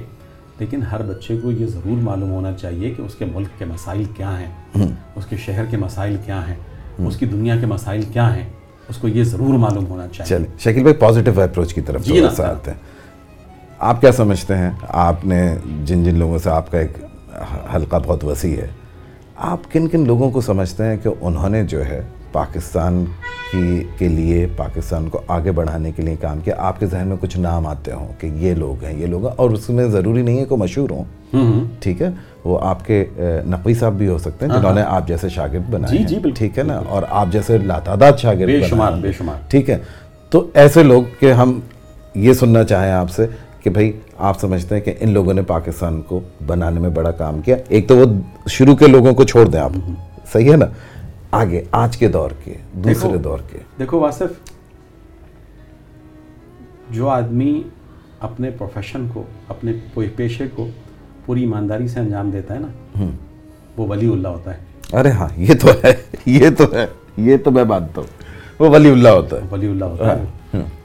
[0.59, 4.03] لیکن ہر بچے کو یہ ضرور معلوم ہونا چاہیے کہ اس کے ملک کے مسائل
[4.17, 4.51] کیا ہیں
[5.15, 6.55] اس کے شہر کے مسائل کیا ہیں۔
[6.99, 8.49] اس کی دنیا کے مسائل کیا ہیں؟
[8.89, 12.25] اس کو یہ ضرور معلوم ہونا چاہیے۔ چل شکیل بھائی پازیٹیو اپروچ کی طرف جی
[12.25, 12.77] آتے ہیں
[13.79, 16.97] آپ کیا سمجھتے ہیں؟ آپ نے جن جن لوگوں سے آپ کا ایک
[17.75, 18.67] حلقہ بہت وسیع ہے
[19.35, 22.01] آپ کن کن لوگوں کو سمجھتے ہیں کہ انہوں نے جو ہے
[22.33, 23.05] پاکستان
[23.51, 27.17] کی کے لیے پاکستان کو آگے بڑھانے کے لیے کام کیا آپ کے ذہن میں
[27.19, 30.21] کچھ نام آتے ہوں کہ یہ لوگ ہیں یہ لوگ ہیں اور اس میں ضروری
[30.21, 31.03] نہیں ہے کہ مشہور ہوں۔
[31.79, 32.09] ٹھیک ہے؟
[32.43, 33.05] وہ آپ کے
[33.45, 36.57] نقوی صاحب بھی ہو سکتے ہیں جنہوں نے آپ جیسے شاگرد بنائے جی، جی، ٹھیک
[36.57, 38.91] ہے نا؟ اور آپ جیسے لاتعداد شاگرد۔ بے شمار
[39.49, 39.77] ٹھیک ہے؟
[40.29, 41.59] تو ایسے لوگ کہ ہم
[42.15, 43.27] یہ سننا چاہیں آپ سے
[43.63, 47.41] کہ بھائی آپ سمجھتے ہیں کہ ان لوگوں نے پاکستان کو بنانے میں بڑا کام
[47.41, 48.05] کیا۔ ایک تو وہ
[48.47, 49.71] شروع کے لوگوں کو چھوڑ دیں آپ۔
[50.33, 50.65] صحیح ہے نا؟
[51.33, 54.49] آگے آج کے دور کے دوسرے دور کے۔ دیکھو واصف
[56.89, 57.63] جو آدمی
[58.19, 59.71] اپنے پروفیشن کو اپنے
[60.15, 60.67] پیشے کو
[61.25, 63.03] پوری ایمانداری سے انجام دیتا ہے نا
[63.77, 64.59] وہ ولی اللہ ہوتا ہے۔
[64.99, 65.93] ارے ہاں یہ تو ہے
[66.25, 68.23] یہ تو ہے یہ تو میں مانتا ہوں۔
[68.59, 70.23] وہ ولی اللہ ہوتا ہے۔ ولی اللہ ہوتا ہے۔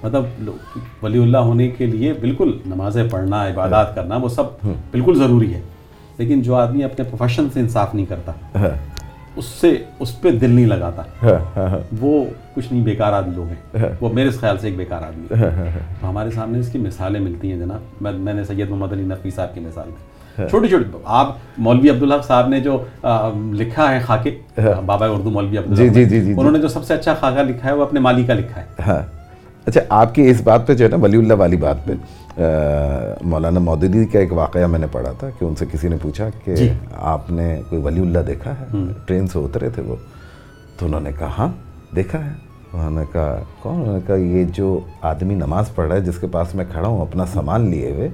[0.03, 4.45] مطلب لو- ولی اللہ ہونے کے لیے بالکل نمازیں پڑھنا عبادات کرنا وہ سب
[4.91, 5.61] بالکل ضروری ہے۔
[6.19, 8.98] لیکن جو آدمی اپنے پروفیشن سے انصاف نہیں کرتا ہاں۔
[9.39, 12.25] اس سے اس پہ دل نہیں لگاتا۔ ہاں ہاں ہاں۔ وہ
[12.55, 15.27] کچھ نہیں بیکار آدمی لوگ ہیں۔ وہ میرے خیال سے ایک بیکار آدمی
[16.01, 19.31] تو ہمارے سامنے اس کی مثالیں ملتی ہیں جناب۔ میں نے سید محمد علی نقوی
[19.31, 20.19] صاحب کی مثال دی۔
[20.51, 22.85] چھوٹی چھوٹی آپ مولوی عبدالحق صاحب نے جو
[23.53, 24.39] لکھا ہے خاکے
[24.87, 27.43] بابا اردو مولوی عبدالحق جی، جی، جی، جی،۔ انہوں نے جو سب سے اچھا خاکہ
[27.43, 29.01] لکھا ہے وہ اپنے مالی کا لکھا ہے۔
[29.69, 31.93] اچھا آپ کی اس بات پہ جو ہے نا ولی اللہ والی بات پہ
[33.23, 36.29] مولانا مودودی کا ایک واقعہ میں نے پڑھا تھا کہ ان سے کسی نے پوچھا
[36.45, 38.65] کہ جی۔ آپ نے کوئی ولی اللہ دیکھا ہے؟
[39.07, 39.97] ٹرین سے اترے تھے وہ۔
[40.79, 41.49] تو انہوں نے کہا ہاں
[41.97, 42.31] دیکھا ہے۔
[42.73, 46.19] انہوں نے کہا کون؟ انہوں نے کہا یہ جو آدمی نماز پڑھ رہا ہے جس
[46.19, 48.09] کے پاس میں کھڑا ہوں اپنا سامان لیے ہوئے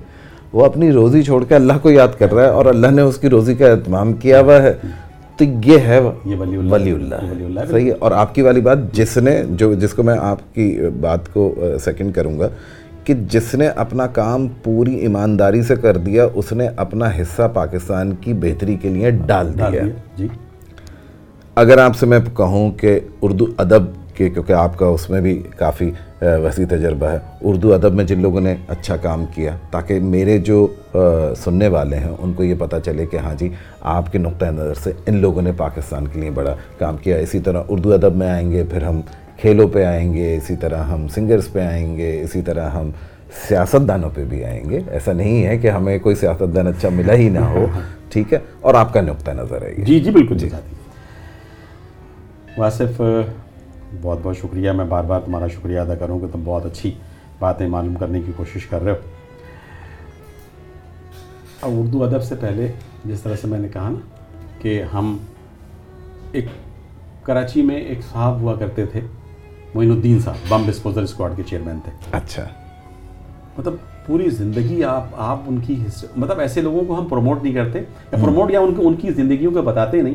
[0.52, 3.16] وہ اپنی روزی چھوڑ کے اللہ کو یاد کر رہا ہے اور اللہ نے اس
[3.16, 4.74] کی روزی کا اہتمام کیا ہوا ہے۔
[5.36, 7.96] تو یہ ہے یہ ولی اللہ ولی اللہ۔ صحیح ہے.
[7.98, 11.54] اور آپ کی والی بات جس نے جو جس کو میں آپ کی بات کو
[11.84, 12.48] سیکنڈ کروں گا
[13.04, 18.14] کہ جس نے اپنا کام پوری ایمانداری سے کر دیا اس نے اپنا حصہ پاکستان
[18.20, 19.82] کی بہتری کے لیے ڈال دیا.
[20.16, 20.28] جی.
[21.54, 23.82] اگر آپ سے میں کہوں کہ اردو ادب
[24.16, 25.90] کے کیونکہ آپ کا اس میں بھی کافی
[26.22, 30.66] وسیع تجربہ ہے۔ اردو ادب میں جن لوگوں نے اچھا کام کیا تاکہ میرے جو
[31.44, 33.48] سننے والے ہیں ان کو یہ پتہ چلے کہ ہاں جی
[33.96, 37.38] آپ کے نقطۂ نظر سے ان لوگوں نے پاکستان کے لیے بڑا کام کیا۔ اسی
[37.40, 39.00] طرح اردو ادب میں آئیں گے پھر ہم
[39.40, 42.90] کھیلوں پہ آئیں گے اسی طرح ہم سنگرز پہ آئیں گے اسی طرح ہم
[43.48, 46.88] سیاست دانوں پہ بھی آئیں گے۔ ایسا نہیں ہے کہ ہمیں کوئی سیاست دان اچھا
[46.88, 47.66] ملا ہی نہ ہو
[48.08, 50.48] ٹھیک ہے؟ اور آپ کا نقطۂ نظر ہے جی جی بالکل جی۔
[52.58, 53.00] واصف
[54.02, 56.92] بہت بہت شکریہ میں بار بار تمہارا شکریہ ادا کروں کہ تم بہت اچھی
[57.38, 58.96] باتیں معلوم کرنے کی کوشش کر رہے ہو۔
[61.60, 62.72] اور اردو ادب سے پہلے
[63.04, 63.98] جس طرح سے میں نے کہا نا
[64.62, 65.16] کہ ہم
[66.32, 66.44] ایک
[67.22, 69.00] کراچی میں ایک صاحب ہوا کرتے تھے
[69.74, 72.48] معین الدین صاحب بم ڈسپوزل اسکواڈ کے چیئرمین تھے۔ اچھا۔
[73.58, 73.74] مطلب
[74.06, 75.84] پوری زندگی آپ آپ ان کی
[76.16, 79.10] مطلب ایسے لوگوں کو ہم پروموٹ نہیں کرتے۔ یا پروموٹ یا ان کو ان کی
[79.10, 80.14] زندگیوں کو بتاتے نہیں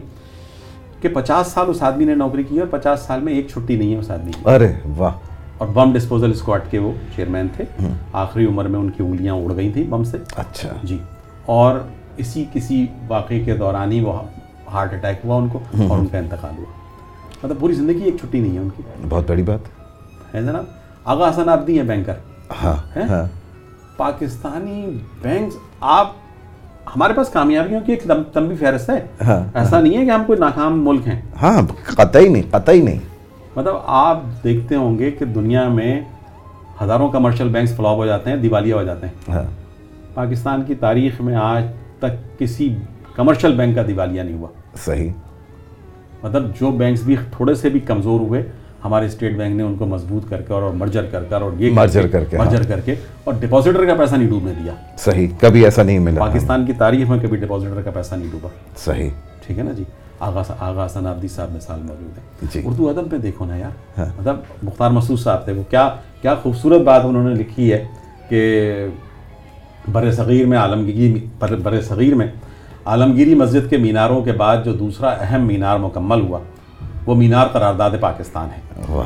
[1.01, 3.93] کہ پچاس سال اس آدمی نے نوکری کی اور پچاس سال میں ایک چھٹی نہیں
[3.93, 5.13] ہے اس آدمی کی۔ ارے واہ۔
[5.57, 7.65] اور بم ڈسپوزل اسکواڈ کے وہ چیئرمین تھے۔
[8.13, 10.97] آخری عمر میں ان کی انگلیاں اڑ گئی تھیں بم سے۔ اچھا۔ جی۔
[11.45, 11.79] اور
[12.17, 14.19] اسی کسی واقعے کے دوران ہی وہ
[14.73, 15.59] ہارٹ اٹیک ہوا ان کو
[15.89, 16.65] اور ان کا انتقال ہوا۔
[17.43, 19.59] مطلب پوری زندگی ایک چھٹی نہیں ہے ان کی۔ بہت بڑی بات۔
[20.35, 20.65] ہے جناب؟
[21.05, 22.13] آغا حسن آبدی ہیں بینکر۔
[22.63, 23.25] ہاں؟ ہاں۔
[23.97, 26.11] پاکستانی بینکس آپ
[26.87, 30.39] ہمارے پاس کامیابیوں کی ایک لمبی فہرست ہے۔ ہاں ایسا نہیں ہے کہ ہم کوئی
[30.39, 32.99] ناکام ملک ہیں۔ ہاں قطعی نہیں قطعی نہیں۔
[33.55, 36.01] مطلب آپ دیکھتے ہوں گے کہ دنیا میں
[36.83, 39.43] ہزاروں کمرشل بینکس فلاپ ہو جاتے ہیں دیوالیہ ہو جاتے ہیں۔ ہاں۔
[40.13, 41.63] پاکستان کی تاریخ میں آج
[41.99, 42.75] تک کسی
[43.15, 44.47] کمرشل بینک کا دیوالیہ نہیں ہوا۔
[44.85, 45.11] صحیح۔
[46.23, 48.43] مطلب جو بینکس بھی تھوڑے سے بھی کمزور ہوئے
[48.85, 51.71] ہمارے اسٹیٹ بینک نے ان کو مضبوط کر کے اور مرجر کر کر اور یہ
[51.79, 55.27] Merger کر کے، ہاں۔ مرجر کر کے اور ڈپازیٹر کا پیسہ نہیں ڈوبنے دیا۔ صحیح
[55.39, 59.09] کبھی ایسا نہیں ملا۔ پاکستان کی تاریخ میں کبھی ڈپازیٹر کا پیسہ نہیں ڈوبا۔ صحیح۔
[59.45, 59.83] ٹھیک ہے نا جی؟
[60.19, 64.01] آغا آغا حسن آبدی صاحب مثال موجود ہے۔ جی۔ اردو ادب میں دیکھو نا یار۔
[64.19, 65.89] مطلب مختار مسعود صاحب تھے وہ کیا
[66.21, 67.85] کیا خوبصورت بات انہوں نے لکھی ہے
[68.29, 68.85] کہ
[69.91, 72.27] بر صغیر میں عالمگیری بر صغیر میں
[72.85, 76.39] عالمگیری مسجد کے میناروں کے بعد جو دوسرا اہم مینار مکمل ہوا
[77.09, 79.03] وہ مینار قرارداد پاکستان ہے۔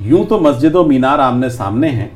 [0.00, 2.08] یوں تو مسجد و مینار آمنے سامنے ہیں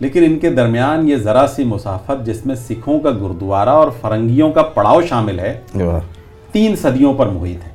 [0.00, 4.52] لیکن ان کے درمیان یہ ذرا سی مسافت جس میں سکھوں کا گردوارہ اور فرنگیوں
[4.52, 5.60] کا پڑاؤ شامل ہے
[6.52, 7.70] تین صدیوں پر محیط ہے۔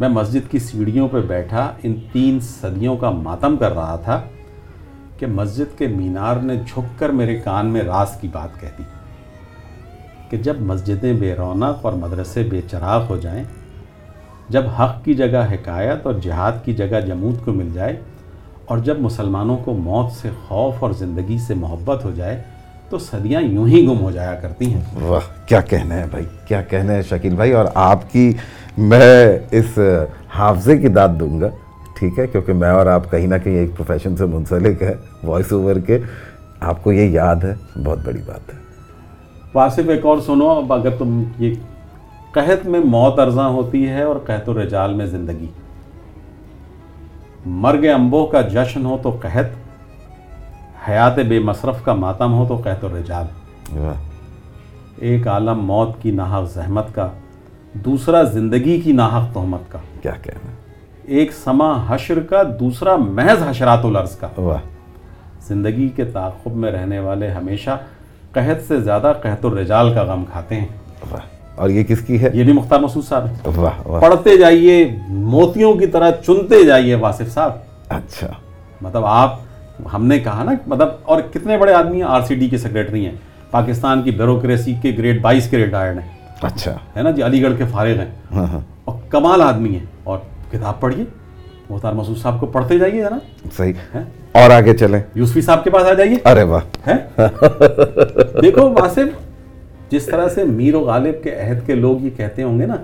[0.00, 4.20] میں مسجد کی سیڑھیوں پہ بیٹھا ان تین صدیوں کا ماتم کر رہا تھا
[5.18, 8.82] کہ مسجد کے مینار نے جھک کر میرے کان میں راز کی بات کہہ دی
[10.30, 13.44] کہ جب مسجدیں بے رونق اور مدرسے بے چراغ ہو جائیں
[14.52, 17.96] جب حق کی جگہ حکایت اور جہاد کی جگہ جمود کو مل جائے
[18.64, 22.42] اور جب مسلمانوں کو موت سے خوف اور زندگی سے محبت ہو جائے
[22.90, 26.62] تو صدیاں یوں ہی گم ہو جایا کرتی ہیں۔ واہ کیا کہنا ہے بھائی؟ کیا
[26.62, 28.32] کہنا ہے شکیل بھائی؟ اور آپ کی
[28.78, 29.78] میں اس
[30.28, 31.48] حافظے کی داد دوں گا
[31.98, 35.52] ٹھیک ہے؟ کیونکہ میں اور آپ کہیں نہ کہیں ایک پروفیشن سے منسلک ہے وائس
[35.52, 35.98] اوور کے۔
[36.60, 38.58] آپ کو یہ یاد ہے بہت بڑی بات ہے۔
[39.54, 41.54] واصف ایک اور سنو اب اگر تم یہ
[42.32, 45.46] قحط میں موت ارزاں ہوتی ہے اور قحط و رجال میں زندگی۔
[47.46, 49.46] مرگ انبوں کا جشن ہو تو قحط
[50.88, 53.26] حیات بے مصرف کا ماتم ہو تو قحط و رجال
[54.96, 57.08] ایک عالم موت کی ناحق زحمت کا
[57.74, 60.50] دوسرا زندگی کی ناحق تہمت کا۔ کیا کہنا
[61.02, 64.58] ایک سما حشر کا دوسرا محض حشرات الارض کا۔ واہ۔
[65.48, 67.78] زندگی کے تعاقب میں رہنے والے ہمیشہ
[68.32, 70.68] قحط سے زیادہ قحط الرجال کا غم کھاتے ہیں۔
[71.10, 74.36] واہ۔ اور یہ کس کی ہے؟ یہ بھی مختار مسعود صاحب ہے۔ واہ واہ۔ پڑھتے
[74.36, 77.52] جائیے موتیوں کی طرح چنتے جائیے واصف صاحب۔
[77.88, 78.26] اچھا۔
[78.80, 79.38] مطلب آپ
[79.94, 83.04] ہم نے کہا نا مطلب اور کتنے بڑے آدمی ہیں آر سی ڈی کے سیکرٹری
[83.04, 83.12] ہیں۔
[83.50, 86.08] پاکستان کی بیوروکریسی کے گریڈ بائیس کے ریٹائرڈ ہیں۔
[86.42, 89.86] اچھا۔ ہے نا جی علی گڑھ کے فارغ ہیں۔ ہاں ہاں۔ اور کمال آدمی ہیں۔
[90.04, 90.18] اور
[90.50, 91.04] کتاب پڑھیے۔
[91.70, 93.18] مختار مسعود صاحب کو پڑھتے جائیے نا
[93.56, 93.72] صحیح۔
[94.32, 96.88] اور آگے چلیں۔ یوسفی صاحب کے پاس آ جائیے۔ ارے واہ۔
[98.42, 99.31] دیکھو واصف
[99.92, 102.76] جس طرح سے میر و غالب کے عہد کے لوگ یہ کہتے ہوں گے نا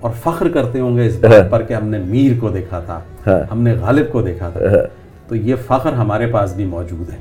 [0.00, 3.00] اور فخر کرتے ہوں گے اس بات پر کہ ہم نے میر کو دیکھا تھا
[3.26, 4.60] ہاں۔ ہم نے غالب کو دیکھا تھا۔
[5.28, 7.16] تو یہ فخر ہمارے پاس بھی موجود ہے۔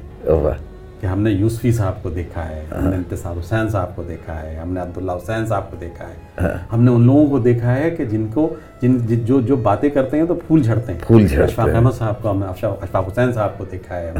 [1.01, 4.41] کہ ہم نے یوسفی صاحب کو دیکھا ہے ہم نے انتصار حسین صاحب کو دیکھا
[4.43, 7.75] ہے ہم نے عبداللہ حسین صاحب کو دیکھا ہے۔ ہم نے ان لوگوں کو دیکھا
[7.75, 11.27] ہے کہ جن کو جن جو جو باتیں کرتے ہیں تو پھول جھڑتے ہیں۔ پھول
[11.27, 14.11] جھڑتے اشفاق ہیں۔ احمد صاحب کو ہم نے اشفاق اشفاق حسین صاحب کو دیکھا ہے۔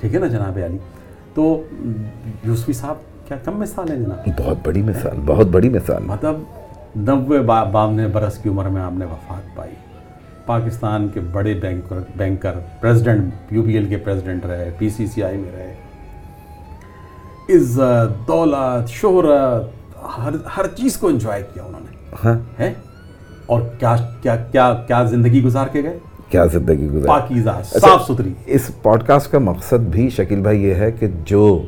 [0.00, 0.78] ٹھیک ہے نا جناب علی؟
[1.34, 1.62] تو
[2.44, 2.94] یوسفی صاحب
[3.32, 6.34] کیا کم مثال ہے جناب؟ بہت بڑی مثال بہت بڑی مثال۔ مطلب
[6.96, 9.72] نوے با- باونوے برس کی عمر میں آپ نے وفات پائی۔
[10.46, 15.22] پاکستان کے بڑے banker banker president U B L کے پریزیڈنٹ رہے پی سی سی
[15.22, 15.74] آئی میں رہے۔
[17.56, 19.70] عزت دولت شہرت
[20.18, 22.72] ہر ہر چیز کو انجوائے کیا انہوں نے۔ ہاں۔ ہے
[23.46, 28.32] اور کیا کیا کیا کیا زندگی گزار کے گئے؟ کیا زندگی گزار۔ پاکیزہ صاف ستھری۔
[28.46, 31.62] اس پوڈ کاسٹ کا مقصد بھی شکیل بھائی یہ ہے کہ جو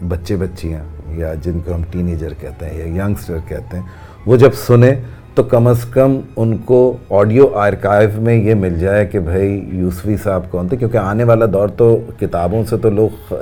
[0.00, 0.80] بچے بچیاں
[1.18, 3.84] یا جن کو ہم ٹین ایجر کہتے ہیں یا ینگسٹر کہتے ہیں
[4.26, 4.94] وہ جب سنیں
[5.34, 6.80] تو کم از کم ان کو
[7.10, 11.46] آڈیو آرکائیو میں یہ مل جائے کہ بھائی یوسفی صاحب کون تھے کیونکہ آنے والا
[11.52, 13.34] دور تو کتابوں سے تو لوگ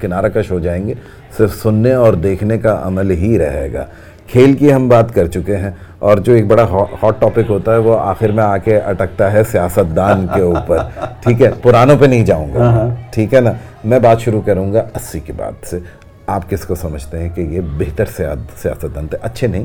[0.00, 0.94] کنارہ کش ہو جائیں گے
[1.36, 3.84] صرف سننے اور دیکھنے کا عمل ہی رہے گا۔
[4.32, 6.64] کھیل کی ہم بات کر چکے ہیں اور جو ایک بڑا
[7.02, 10.78] ہاٹ ٹاپک ہوتا ہے وہ آخر میں آ کے اٹکتا ہے سیاست دان کے اوپر۔
[11.20, 13.52] ٹھیک ہے پرانوں پہ نہیں جاؤں گا۔ ٹھیک ہے نا؟
[13.86, 15.78] میں بات شروع کروں گا اسی کے بعد سے۔
[16.26, 19.64] آپ کس کو سمجھتے ہیں کہ یہ بہتر سیاست دان تھے؟ اچھے نہیں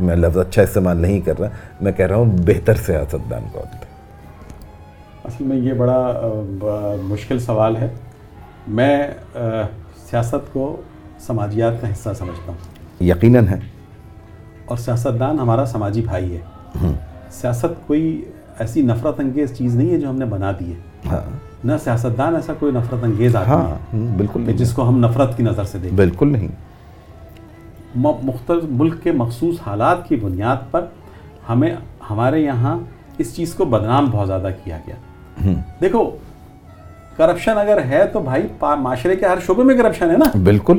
[0.00, 1.48] میں لفظ اچھا استعمال نہیں کر رہا۔
[1.80, 3.86] میں کہہ رہا ہوں بہتر سیاست دان کون تھے؟
[5.24, 6.20] اصل میں یہ بڑا
[7.02, 7.88] مشکل سوال ہے۔
[8.68, 9.06] میں
[10.10, 10.80] سیاست کو
[11.20, 13.58] سماجیات کا حصہ سمجھتا ہوں۔ یقیناً ہے
[14.64, 16.40] اور سیاستدان ہمارا سماجی بھائی ہے۔
[17.30, 18.24] سیاست کوئی
[18.58, 20.78] ایسی نفرت انگیز چیز نہیں ہے جو ہم نے بنا دی ہے۔
[21.10, 24.72] ہاں۔ نہ سیاستدان ایسا کوئی نفرت انگیز آدمی ہاں ہے ہوں، بالکل کہ نہیں جس
[24.72, 26.48] کو ہم نفرت کی نظر سے دیکھیں۔ بالکل نہیں۔
[27.96, 30.84] مختلف ملک کے مخصوص حالات کی بنیاد پر
[31.48, 31.74] ہمیں
[32.10, 32.78] ہمارے یہاں
[33.18, 34.96] اس چیز کو بدنام بہت زیادہ کیا گیا۔
[35.80, 36.10] دیکھو
[37.16, 40.78] کرپشن اگر ہے تو بھائی معاشرے کے ہر شعبے میں کرپشن ہے نا۔ بالکل۔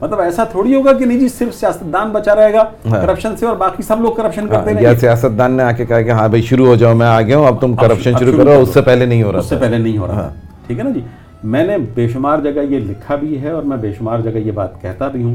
[0.00, 3.46] مطلب ایسا تھوڑی ہوگا کہ نہیں جی صرف سیاستدان بچا رہے گا ہاں۔ کرپشن سے
[3.46, 5.84] اور باقی سب لوگ کرپشن کرتے ہاں، رہیں یا گے۔ سیاست دان نے آ کے
[5.84, 8.20] کہا کہ ہاں بھائی شروع ہو جاؤ میں آ گیا ہوں اب تم کرپشن اب
[8.20, 10.28] شروع کرو۔ اس سے پہلے نہیں ہو رہا اس سے پہلے نہیں ہو رہا ہاں۔
[10.66, 11.00] ٹھیک ہے نا جی؟
[11.44, 14.52] میں نے بے شمار جگہ یہ لکھا بھی ہے اور میں بے شمار جگہ یہ
[14.52, 15.34] بات کہتا بھی ہوں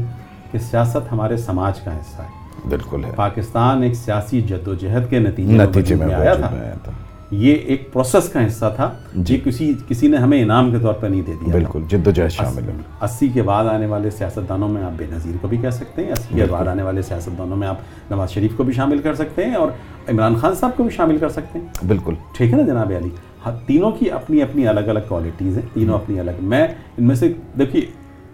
[0.52, 5.56] کہ سیاست ہمارے سماج کا حصہ ہے۔ بالکل ہے۔ پاکستان ایک سیاسی جدوجہد کے نتیجے
[5.56, 6.50] میں نتیجے میں آیا تھا۔
[7.32, 8.90] یہ ایک پروسیس کا حصہ تھا
[9.28, 12.10] یہ کسی کسی نے ہمیں انعام کے طور پر نہیں دے دیا۔ بالکل جد و
[12.10, 15.56] جہد شامل ہے۔ اسی کے بعد آنے والے سیاستدانوں میں آپ بے نظیر کو بھی
[15.56, 17.76] کہہ سکتے ہیں اسی کے بعد آنے والے سیاستدانوں میں آپ
[18.10, 19.68] نواز شریف کو بھی شامل کر سکتے ہیں اور
[20.08, 23.08] عمران خان صاحب کو بھی شامل کر سکتے ہیں۔ بالکل۔ ٹھیک ہے نا جناب علی؟
[23.46, 26.68] ہاں تینوں کی اپنی اپنی الگ الگ کوالٹیز ہیں تینوں اپنی الگ۔ میں
[26.98, 27.82] ان میں سے دیکھیے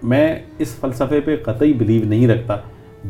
[0.03, 2.57] میں اس فلسفے پہ قطعی بلیو نہیں رکھتا۔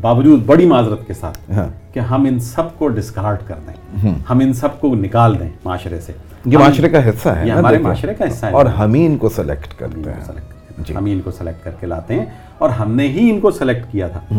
[0.00, 4.38] باوجود بڑی معذرت کے ساتھ ہاں۔ کہ ہم ان سب کو ڈسکارڈ کر دیں۔ ہم
[4.38, 6.12] ان سب کو نکال دیں معاشرے سے۔
[6.44, 9.28] یہ معاشرے کا حصہ ہے ہمارے۔ معاشرے کا حصہ ہے۔ اور ہم ہی ان کو
[9.28, 12.26] سلیکٹ کرتے ہیں۔ ہم ہی ان کو سلیکٹ کر کے لاتے ہیں
[12.58, 14.38] اور ہم نے ہی ان کو سلیکٹ کیا تھا۔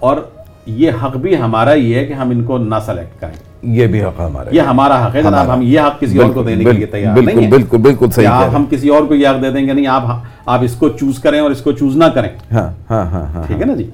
[0.00, 0.16] اور
[0.66, 4.04] یہ حق بھی ہمارا ہی ہے کہ ہم ان کو نہ سلیکٹ کریں۔ یہ بھی
[4.04, 6.72] حق ہمارا یہ ہمارا حق ہے جناب۔ ہم یہ حق کسی اور کو دینے کے
[6.72, 9.50] لیے تیار نہیں ہیں۔ بالکل بالکل صحیح آپ ہم کسی اور کو یہ حق دے
[9.50, 10.02] دیں گے نہیں آپ
[10.46, 13.42] آپ اس کو چوز کریں اور اس کو چوز نہ کریں۔ ہاں ہاں ہاں ہاں
[13.46, 13.90] ٹھیک ہے نا جی؟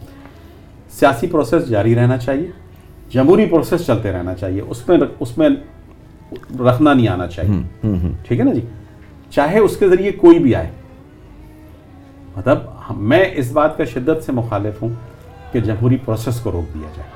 [0.92, 2.50] سیاسی پروسیس جاری رہنا چاہیے
[3.10, 5.48] جمہوری پروسیس چلتے رہنا چاہیے اس میں اس میں
[6.60, 7.88] رکھنا نہیں آنا چاہیے۔
[8.22, 8.60] ٹھیک ہے نا جی؟
[9.30, 10.70] چاہے اس کے ذریعے کوئی بھی آئے۔
[12.36, 12.58] مطلب
[12.96, 14.88] میں اس بات کا شدت سے مخالف ہوں
[15.52, 17.08] کہ جمہوری پروسیس کو روک دیا جائے۔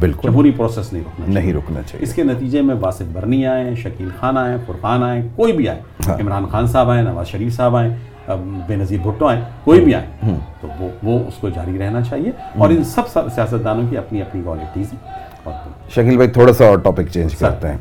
[0.00, 3.74] بالکل۔ جمہوری پروسیس نہیں چاہیے۔ نہیں رکنا چاہیے۔ اس کے نتیجے میں واسف برنی آئے
[3.74, 7.76] شکیل خان آئے فرقان آئے کوئی بھی آئے۔ عمران خان صاحب آئے نواز شریف صاحب
[7.76, 7.96] آئے۔
[8.36, 10.06] بے نظیر بھٹو آئے کوئی بھی آئے
[10.60, 14.42] تو وہ وہ اس کو جاری رہنا چاہیے۔ اور ان سب سیاستدانوں کی اپنی اپنی
[14.42, 15.50] کوالٹیز ہیں۔
[15.90, 17.76] شکیل بھائی تھوڑا سا اور ٹاپک چینج کرتے ہیں۔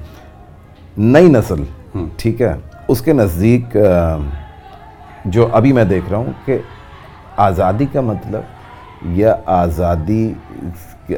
[0.98, 1.64] نئی نسل
[2.18, 2.54] ٹھیک ہے؟
[2.88, 3.78] اس کے نزدیک
[5.26, 6.58] جو ابھی میں دیکھ رہا ہوں کہ
[7.38, 8.42] آزادی کا مطلب
[9.06, 10.34] یا آزادی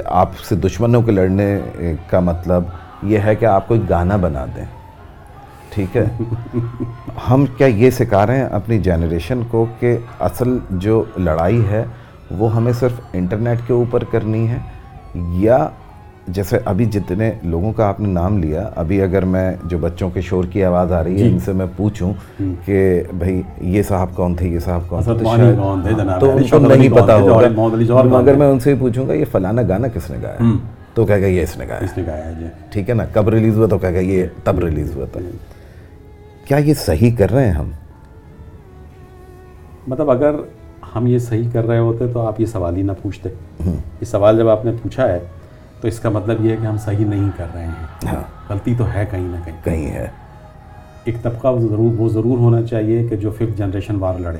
[0.05, 1.59] آپ سے دشمنوں کے لڑنے
[2.07, 2.63] کا مطلب
[3.03, 4.65] یہ ہے کہ آپ کوئی گانا بنا دیں۔
[5.79, 6.05] ٹھیک ہے۔
[7.29, 11.83] ہم کیا یہ سکھا رہے ہیں اپنی جنریشن کو کہ اصل جو لڑائی ہے
[12.31, 14.57] وہ ہمیں صرف انٹرنیٹ کے اوپر کرنی ہے
[15.39, 15.67] یا
[16.27, 20.21] جیسے ابھی جتنے لوگوں کا آپ نے نام لیا ابھی اگر میں جو بچوں کے
[20.21, 22.11] شور کی آواز آ رہی ہے ان سے میں پوچھوں
[22.65, 22.81] کہ
[23.13, 25.13] بھائی یہ صاحب کون تھے یہ صاحب کون تھے؟
[26.19, 27.49] تو ان کو نہیں پتا ہوگا۔ تھے؟
[28.35, 30.51] میں ان سے ہی پوچھوں گا یہ فلانا گانا کس نے گایا
[30.93, 31.87] تو کہے گا یہ اس نے گایا
[32.31, 35.19] جی۔ ٹھیک ہے نا کب ریلیز ہوا تو کہے گا یہ تب ریلیز ہوا تھا۔
[36.49, 37.71] کیا یہ صحیح کر رہے ہیں ہم؟
[39.87, 40.35] مطلب اگر
[40.95, 43.29] ہم یہ صحیح کر رہے ہوتے تو آپ یہ سوال ہی نہ پوچھتے۔
[43.69, 45.19] یہ سوال جب آپ نے پوچھا ہے
[45.81, 48.75] تو اس کا مطلب یہ ہے کہ ہم صحیح نہیں کر رہے ہیں۔ ہاں۔ غلطی
[48.77, 50.07] تو ہے کہیں نہ کہیں۔ کہیں ہے۔
[51.03, 54.37] ایک طبقہ وہ ضرور وہ ضرور ہونا چاہیے کہ جو ففتھ جنریشن وار لڑے۔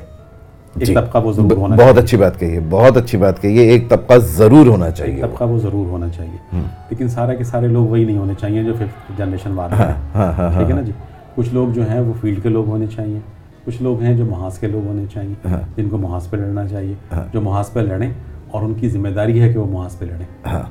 [0.78, 3.58] ایک جی۔ طبقہ وہ ضرور ہونا بہت اچھی بات کہی ہے بہت اچھی بات کہی
[3.58, 7.36] ہے۔ ایک طبقہ ضرور ہونا چاہیے چاہیے ایک طبقہ وہ ضرور ہونا چاہیے۔ لیکن سارے
[7.36, 10.70] کے سارے لوگ وہی نہیں ہونے چاہیے جو ففتھ جنریشن وار لڑے۔ ہاں ہاں ٹھیک
[10.70, 10.92] ہے نا جی؟
[11.40, 13.18] کچھ لوگ جو ہیں وہ فیلڈ کے لوگ ہونے چاہیے۔
[13.64, 16.68] کچھ لوگ ہیں جو محاذ کے لوگ ہونے چاہیے ہاں۔ جن کو محاذ پہ لڑنا
[16.68, 16.94] چاہیے۔
[17.32, 18.10] جو محاذ پہ لڑیں
[18.50, 20.62] اور ان کی ذمہ داری ہے کہ وہ محاذ پہ لڑیں۔ ہاں۔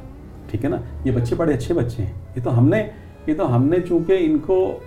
[0.51, 2.83] ٹھیک ہے نا؟ یہ بچے بڑے اچھے بچے ہیں۔ یہ تو ہم نے
[3.27, 4.79] یہ تو ہم نے چونکہ ان کو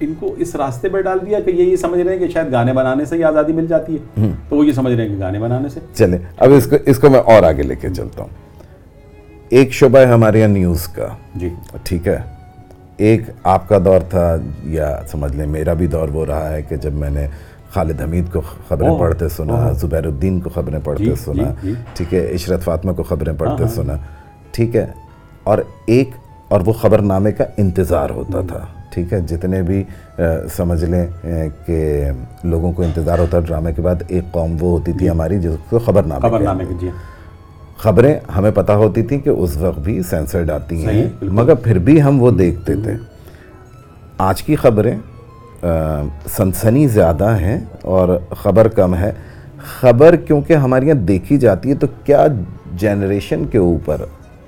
[0.00, 2.52] ان کو اس راستے پہ ڈال دیا کہ یہ یہ سمجھ رہے ہیں کہ شاید
[2.52, 5.22] گانے بنانے سے ہی آزادی مل جاتی ہے۔ تو وہ یہ سمجھ رہے ہیں کہ
[5.22, 8.22] گانے بنانے سے۔ چلے اب اس کو اس کو میں اور آگے لے کے چلتا
[8.22, 8.30] ہوں۔
[9.48, 11.48] ایک شعبہ ہے ہمارے یہاں نیوز کا۔ جی۔
[11.82, 12.33] ٹھیک ہے۔
[12.98, 16.76] ایک آپ کا دور تھا یا سمجھ لیں میرا بھی دور وہ رہا ہے کہ
[16.76, 17.26] جب میں نے
[17.72, 21.74] خالد حمید کو خبریں پڑھتے سنا زبیر الدین کو خبریں پڑھتے جی، سنا جی، جی۔
[21.94, 23.96] ٹھیک ہے عشرت فاطمہ کو خبریں پڑھتے ہاں۔ سنا
[24.52, 24.86] ٹھیک ہے
[25.44, 26.10] اور ایک
[26.48, 29.82] اور وہ خبر نامے کا انتظار ہوتا تھا ٹھیک ہے جتنے بھی
[30.56, 31.06] سمجھ لیں
[31.66, 32.10] کہ
[32.44, 35.78] لوگوں کو انتظار ہوتا ڈرامے کے بعد ایک قوم وہ ہوتی تھی ہماری جس کو
[35.78, 36.64] خبر نامے
[37.84, 42.02] خبریں ہمیں پتہ ہوتی تھیں کہ اس وقت بھی سینسرڈ آتی ہیں۔ مگر پھر بھی
[42.02, 42.94] ہم وہ دیکھتے تھے۔
[44.18, 44.98] آج کی خبریں
[46.36, 49.12] سنسنی زیادہ ہیں اور خبر کم ہے۔
[49.80, 52.26] خبر کیونکہ ہمارے یہاں دیکھی جاتی ہے تو کیا
[52.76, 54.00] جنریشن کے اوپر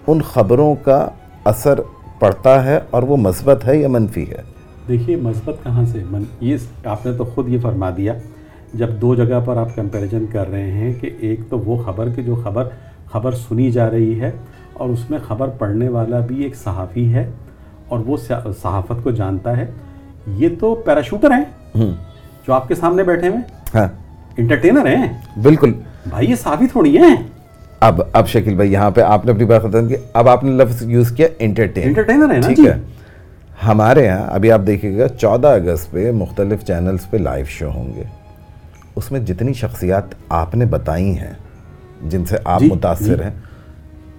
[0.06, 1.08] ان خبروں کا
[1.44, 1.80] اثر
[2.20, 4.42] پڑتا ہے اور وہ مثبت ہے یا منفی ہے؟
[4.88, 8.12] دیکھیے مثبت کہاں سے؟ من یہ آپ نے تو خود یہ فرما دیا۔
[8.74, 12.22] جب دو جگہ پر آپ کمپیریزن کر رہے ہیں کہ ایک تو وہ خبر کہ
[12.22, 12.64] جو خبر
[13.12, 14.30] خبر سنی جا رہی ہے
[14.72, 17.30] اور اس میں خبر پڑھنے والا بھی ایک صحافی ہے
[17.88, 18.16] اور وہ
[18.62, 19.66] صحافت کو جانتا ہے۔
[20.26, 21.44] یہ تو پیراشوٹر ہیں۔
[22.46, 23.40] جو آپ کے سامنے بیٹھے ہوئے
[23.74, 23.88] ہاں۔
[24.36, 25.72] انٹرٹینر ہیں۔ بالکل۔
[26.06, 27.16] بھائی یہ صحافی تھوڑی ہیں۔
[27.80, 30.50] اب اب شکیل بھائی یہاں پہ آپ نے اپنی بات ختم کی۔ اب آپ نے
[30.50, 32.74] لفظ یوز کیا انٹرٹین انٹرٹینر ہیں نا؟ ٹھیک جی۔ ہے۔
[33.66, 37.94] ہمارے یہاں ابھی آپ دیکھیے گا چودہ اگست پہ مختلف چینلز پہ لائیو شو ہوں
[37.96, 38.02] گے۔
[38.96, 41.34] اس میں جتنی شخصیات آپ نے بتائی ہیں
[42.02, 43.30] جن سے آپ جی، متاثر ہیں۔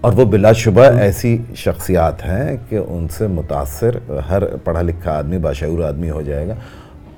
[0.02, 3.98] اور وہ بلا شبہ ایسی شخصیات ہیں کہ ان سے متاثر
[4.30, 6.54] ہر پڑھا لکھا آدمی باشعور آدمی ہو جائے گا۔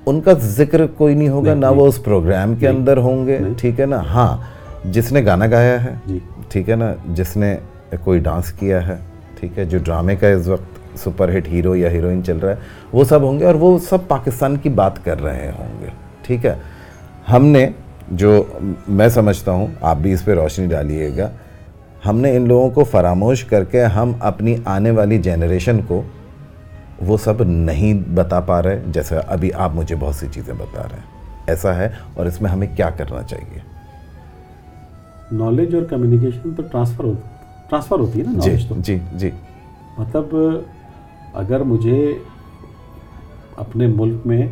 [0.06, 3.80] ان کا ذکر کوئی نہیں ہوگا نہ وہ اس پروگرام کے اندر ہوں گے ٹھیک
[3.80, 4.36] ہے نا؟ ہاں
[4.84, 6.18] جس نے گانا گایا ہے جی۔
[6.48, 7.56] ٹھیک ہے نا؟ جس نے
[8.04, 8.96] کوئی ڈانس کیا ہے
[9.40, 12.56] ٹھیک ہے جو ڈرامے کا اس وقت سپر ہٹ ہیرو یا ہیروئن چل رہا ہے
[12.92, 15.86] وہ سب ہوں گے اور وہ سب پاکستان کی بات کر رہے ہوں گے
[16.22, 16.54] ٹھیک ہے۔
[17.32, 17.68] ہم نے
[18.10, 18.42] جو
[18.88, 21.30] میں سمجھتا ہوں آپ بھی اس پہ روشنی ڈالیے گا
[22.06, 26.02] ہم نے ان لوگوں کو فراموش کر کے ہم اپنی آنے والی جنریشن کو
[27.06, 30.96] وہ سب نہیں بتا پا رہے جیسے ابھی آپ مجھے بہت سی چیزیں بتا رہے
[30.96, 33.58] ہیں۔ ایسا ہے اور اس میں ہمیں کیا کرنا چاہیے؟
[35.32, 37.12] نالج اور کمیونیکیشن تو ٹرانسفر ہو
[37.68, 39.30] ٹرانسفر ہوتی ہے نا جی تو۔ جی جی۔
[39.98, 40.36] مطلب
[41.34, 42.14] اگر مجھے
[43.56, 44.46] اپنے ملک میں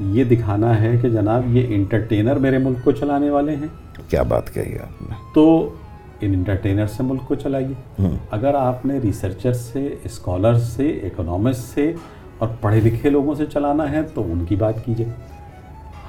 [0.00, 3.66] یہ دکھانا ہے کہ جناب یہ انٹرٹینر میرے ملک کو چلانے والے ہیں۔
[4.08, 5.74] کیا بات کہی آپ نے؟ تو
[6.20, 11.92] ان انٹرٹینر سے ملک کو چلائیے۔ اگر آپ نے ریسرچر سے اسکالر سے اکنامسٹ سے
[12.38, 15.06] اور پڑھے لکھے لوگوں سے چلانا ہے تو ان کی بات کیجیے۔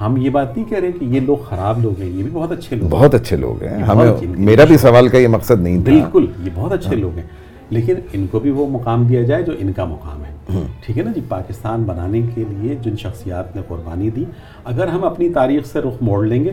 [0.02, 2.52] ہم یہ بات نہیں کہہ رہے کہ یہ لوگ خراب لوگ ہیں یہ بھی بہت
[2.52, 5.86] اچھے لوگ ہیں۔ بہت اچھے لوگ ہیں۔ ہمیں میرا بھی سوال کا یہ مقصد نہیں
[5.86, 7.28] تھا۔ بالکل یہ بہت اچھے لوگ ہیں۔
[7.70, 11.04] لیکن ان کو بھی وہ مقام دیا جائے جو ان کا مقام ہے۔ ٹھیک ہے
[11.04, 14.24] نا جی؟ پاکستان بنانے کے لیے جن شخصیات نے قربانی دی،
[14.64, 16.52] اگر ہم اپنی تاریخ سے رخ موڑ لیں گے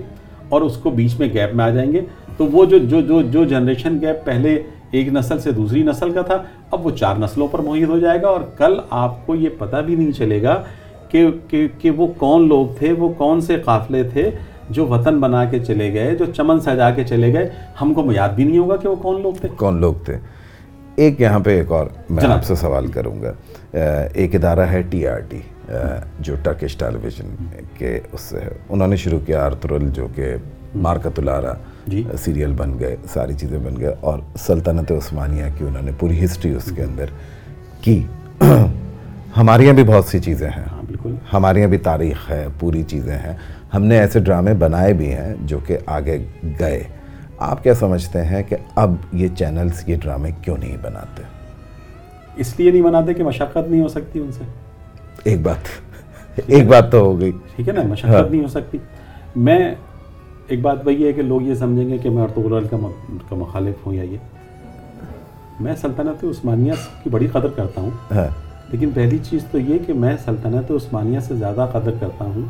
[0.48, 2.00] اور اس کو بیچ میں گیپ میں آ جائیں گے،
[2.36, 6.22] تو وہ جو جو جو جو جنریشن گیپ پہلے ایک نسل سے دوسری نسل کا
[6.22, 9.48] تھا، اب وہ چار نسلوں پر محیط ہو جائے گا اور کل آپ کو یہ
[9.58, 10.62] پتہ بھی نہیں چلے گا
[11.08, 14.30] کہ کہ کہ وہ کون لوگ تھے، وہ کون سے قافلے تھے
[14.70, 17.48] جو وطن بنا کے چلے گئے، جو چمن سجا کے چلے گئے۔
[17.80, 20.18] ہم کو یاد بھی نہیں ہوگا کہ وہ کون لوگ تھے۔ کون لوگ تھے؟
[20.96, 23.32] ایک یہاں پہ ایک اور میں۔ آپ سے سوال کروں گا۔
[24.12, 25.40] ایک ادارہ ہے ٹی آر ٹی
[26.18, 27.34] جو ٹرکش ٹیلی ویژن
[27.78, 30.34] کے اس سے ہے۔ انہوں نے شروع کیا آرترل جو کہ
[30.74, 31.52] مارکت الارا
[31.86, 36.24] جی۔ سیریل بن گئے ساری چیزیں بن گئے۔ اور سلطنت عثمانیہ کی انہوں نے پوری
[36.24, 37.04] ہسٹری اس کے اندر
[37.80, 38.06] کی۔
[39.36, 42.82] ہمارے یہاں بھی بہت سی چیزیں ہیں۔ ہاں بالکل۔ ہمارے یہاں بھی تاریخ ہے پوری
[42.82, 43.36] چیزیں ہیں۔
[43.74, 46.24] ہم نے ایسے ڈرامے بنائے بھی ہیں جو کہ آگے
[46.60, 46.82] گئے۔
[47.42, 51.22] آپ کیا سمجھتے ہیں کہ اب یہ چینلز یہ ڈرامے کیوں نہیں بناتے؟
[52.36, 54.44] اس لیے نہیں مناتے کہ مشقت نہیں ہو سکتی ان سے۔
[55.24, 55.56] ایک بات
[56.46, 58.78] ایک بات تو ہو گئی۔ ٹھیک ہے نا مشقت نہیں ہو سکتی۔
[59.36, 59.74] میں
[60.48, 62.66] ایک بات وہی ہے کہ لوگ یہ سمجھیں گے کہ میں ارطغرل
[63.28, 64.16] کا مخالف ہوں یا یہ۔
[65.60, 66.72] میں سلطنت عثمانیہ
[67.04, 68.26] کی بڑی قدر کرتا ہوں۔ ہاں۔
[68.68, 72.42] لیکن پہلی چیز تو یہ کہ میں سلطنت عثمانیہ سے زیادہ قدر کرتا ہوں۔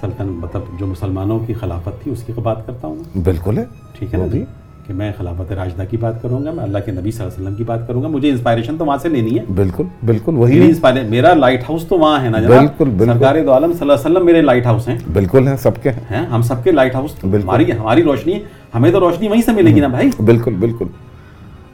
[0.00, 3.64] سلطنت مطلب جو مسلمانوں کی خلافت تھی اس کی بات کرتا ہوں بالکل۔ ہے
[3.98, 4.44] ٹھیک ہے نا جی؟
[4.86, 7.44] کہ میں خلافت راشدہ کی بات کروں گا میں اللہ کے نبی صلی اللہ علیہ
[7.44, 10.72] وسلم کی بات کروں گا۔ مجھے انسپائریشن تو وہاں سے لینی ہے۔ بالکل بالکل وہی
[11.08, 14.10] میرا لائٹ ہاؤس تو وہاں ہے نا جناب۔ بالکل،۔ سرکار دو عالم صلی اللہ علیہ
[14.10, 17.24] وسلم میرے لائٹ ہاؤس ہیں۔ بالکل ہیں سب کے ہیں۔ ہم سب کے لائٹ ہاؤس۔
[17.24, 18.38] ہماری ہماری روشنی
[18.74, 20.84] ہمیں تو روشنی وہیں سے ملے گی نا بھائی؟ بالکل بالکل۔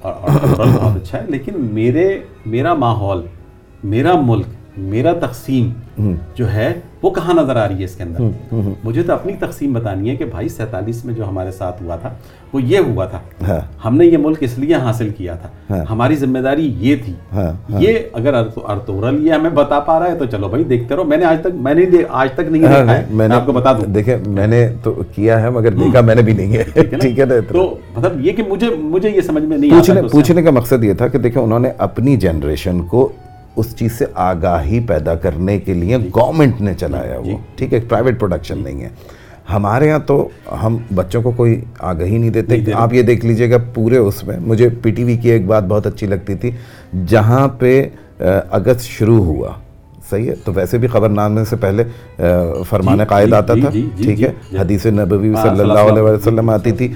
[0.03, 3.23] بہت اچھا ہے لیکن میرے میرا ماحول
[3.85, 4.47] میرا ملک
[4.77, 5.73] میرا تقسیم
[6.35, 6.73] جو ہے
[7.03, 8.55] وہ کہاں نظر آ رہی ہے اس کے اندر؟
[8.85, 12.11] مجھے تو اپنی تقسیم بتانی ہے کہ بھائی سینتالیس میں جو ہمارے ساتھ ہوا تھا
[12.53, 16.17] وہ یہ ہوا تھا۔ ہاں۔ ہم نے یہ ملک اس لیے حاصل کیا تھا۔ ہماری
[16.17, 20.25] ذمہ داری یہ تھی۔ ہاں یہ اگر ارتورل یہ ہمیں بتا پا رہا ہے تو
[20.25, 23.05] چلو بھائی دیکھتے رہو۔ میں نے آج تک میں نے آج تک نہیں دیکھا ہے۔
[23.11, 26.23] میں آپ کو بتا دوں۔ دیکھیں میں نے تو کیا ہے مگر دیکھا میں نے
[26.23, 26.65] بھی نہیں ہے۔
[27.01, 30.85] ٹھیک ہے تو مطلب یہ کہ مجھے مجھے یہ سمجھ میں نہیں پوچھنے کا مقصد
[30.85, 33.09] یہ تھا کہ دیکھیں انہوں نے اپنی جنریشن کو
[33.57, 38.19] اس چیز سے آگاہی پیدا کرنے کے لیے گورنمنٹ نے چلایا وہ ٹھیک ہے پرائیویٹ
[38.21, 38.89] پروڈکشن نہیں ہے۔
[39.53, 40.29] ہمارے ہاں تو
[40.63, 44.39] ہم بچوں کو کوئی آگاہی نہیں دیتے۔ آپ یہ دیکھ لیجیے گا پورے اس میں۔
[44.47, 46.51] مجھے پی ٹی وی کی ایک بات بہت اچھی لگتی تھی۔
[47.07, 47.83] جہاں پہ
[48.19, 49.53] اگست شروع ہوا
[50.11, 51.85] صحیح ہے؟ تو ویسے بھی خبر نامے سے پہلے
[52.69, 55.93] فرمان قائد آتا جی، تھا جی، جی، ٹھیک جی، ہے حدیث نبوی ہاں، صلی اللہ
[55.93, 56.93] علیہ وسلم آتی تھی۔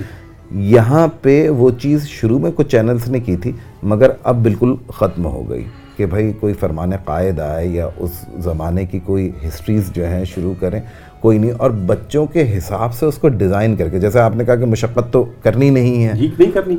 [0.70, 3.52] یہاں پہ وہ چیز شروع میں کچھ چینلز نے کی تھی
[3.82, 5.64] مگر اب بالکل ختم ہو گئی۔
[6.00, 10.54] کہ بھائی کوئی فرمان قائد آئے یا اس زمانے کی کوئی ہسٹریز جو ہیں شروع
[10.60, 10.80] کریں
[11.20, 14.44] کوئی نہیں اور بچوں کے حساب سے اس کو ڈیزائن کر کے جیسے آپ نے
[14.44, 16.76] کہا کہ مشقت تو کرنی نہیں ہے۔ جی نہیں کرنی۔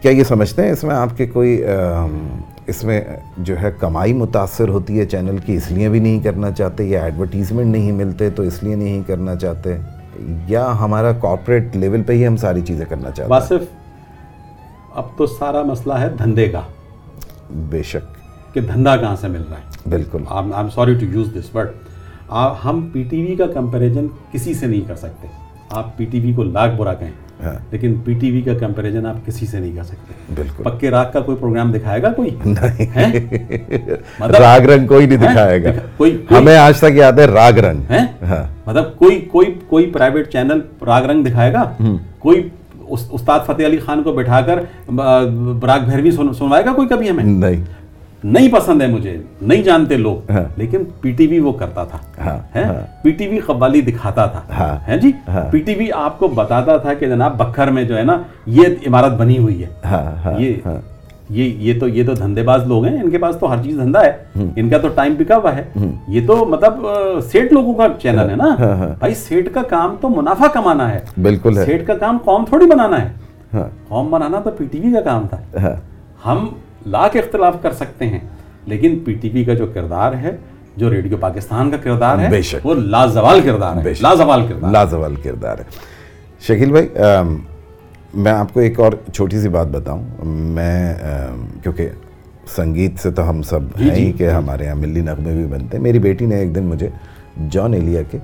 [0.00, 1.64] کیا یہ سمجھتے ہیں اس میں آپ کے کوئی
[2.66, 3.00] اس میں
[3.38, 7.04] جو ہے کمائی متاثر ہوتی ہے چینل کی اس لیے بھی نہیں کرنا چاہتے یا
[7.04, 9.76] ایڈورٹیزمنٹ نہیں ملتے تو اس لیے نہیں کرنا چاہتے؟
[10.48, 13.70] یا ہمارا کارپوریٹ لیول پہ ہی ہم ساری چیزیں کرنا چاہتے واصف
[14.94, 18.21] اب تو سارا مسئلہ ہے دھندے کا۔ ہیں بے شک۔
[18.52, 20.18] کہ دھندا کہاں سے مل رہا ہے۔ بالکل۔
[20.56, 21.68] I'm sorry to use this word
[22.64, 25.28] ہم پی ٹی وی کا کمپیریزن کسی سے نہیں کر سکتے۔
[25.70, 27.10] آپ پی ٹی وی کو لاکھ برا کہیں
[27.44, 30.90] ہاں۔ لیکن پی ٹی وی کا کمپیریزن آپ کسی سے نہیں کر سکتے۔ بالکل۔ پکے
[30.90, 32.86] راگ کا کوئی پروگرام دکھائے گا کوئی؟ نہیں؟
[34.20, 37.82] مطلب راگ رنگ کوئی نہیں دکھائے گا۔ کوئی ہمیں آج تک یاد ہے راگ رنگ۔
[38.22, 41.72] ہاں۔ مطلب کوئی کوئی کوئی پرائیویٹ چینل راگ رنگ دکھائے گا؟
[42.18, 42.48] کوئی
[42.88, 44.58] اس- استاد فتح علی خان کو بٹھا کر
[45.60, 47.64] براگ بھیروی سن- سنوائے گا کوئی کبھی ہمیں؟ نہیں۔
[48.24, 52.38] نہیں پسند ہے مجھے نہیں جانتے لوگ ہاں۔ لیکن پی ٹی وی وہ کرتا تھا۔
[53.02, 55.12] پی ٹی وی قوالی دکھاتا تھا ہاں، جی۔
[55.50, 58.62] پی ٹی وی آپ کو بتاتا تھا کہ جناب بکھر میں جو ہے نا یہ
[58.86, 60.54] عمارت بنی ہوئی ہے۔ ہاں یہ
[61.30, 63.76] یہ یہ تو یہ تو دھندے باز لوگ ہیں ان کے پاس تو ہر چیز
[63.76, 64.12] دھندا ہے۔
[64.56, 65.64] ان کا تو ٹائم بکا ہوا ہے۔
[66.08, 66.86] یہ تو مطلب
[67.32, 68.56] سیٹ لوگوں کا چینل ہے نا۔
[68.98, 72.66] بھائی سیٹ کا کام تو منافع کمانا ہے۔ بالکل ہے۔ سیٹ کا کام قوم تھوڑی
[72.66, 73.12] بنانا ہے۔
[73.88, 75.76] قوم بنانا تو پی ٹی وی کا کام تھا۔
[76.26, 76.46] ہم
[76.86, 78.20] لاکھ اختلاف کر سکتے ہیں۔
[78.66, 80.36] لیکن پی ٹی وی کا جو کردار ہے
[80.76, 85.64] جو ریڈیو پاکستان کا کردار ہے۔ وہ لازوال کردار ہے۔ لازوال کردار۔ لازوال کردار ہے۔
[86.40, 86.88] شکیل بھائی
[88.14, 90.94] میں آپ کو ایک اور چھوٹی سی بات بتاؤں۔ میں
[91.62, 91.88] کیونکہ
[92.46, 95.44] سنگیت سے تو ہم سب جی، ہیں جی، ہی کہ ہمارے یہاں ملی نغمے بھی
[95.44, 96.88] بنتے ہیں۔ میری بیٹی نے ایک دن مجھے
[97.50, 98.18] جان ایلیا کے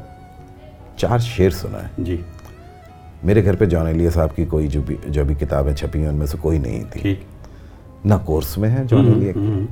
[0.96, 2.16] چار شعر سنا ہے جی۔
[3.22, 6.08] میرے گھر پہ جان ایلیا صاحب کی کوئی جو بھی جو بھی کتابیں چھپی ہیں
[6.08, 7.20] ان میں سے کوئی نہیں تھی۔ ٹھیک۔
[8.04, 9.66] نہ کورس میں ہے کی ہم،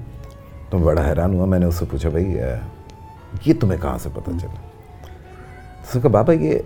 [0.71, 2.39] تو بڑا حیران ہوا میں نے اس سے پوچھا بھائی
[3.45, 4.55] یہ تمہیں کہاں سے پتہ چلا?
[5.83, 6.59] اس نے کہا بابا یہ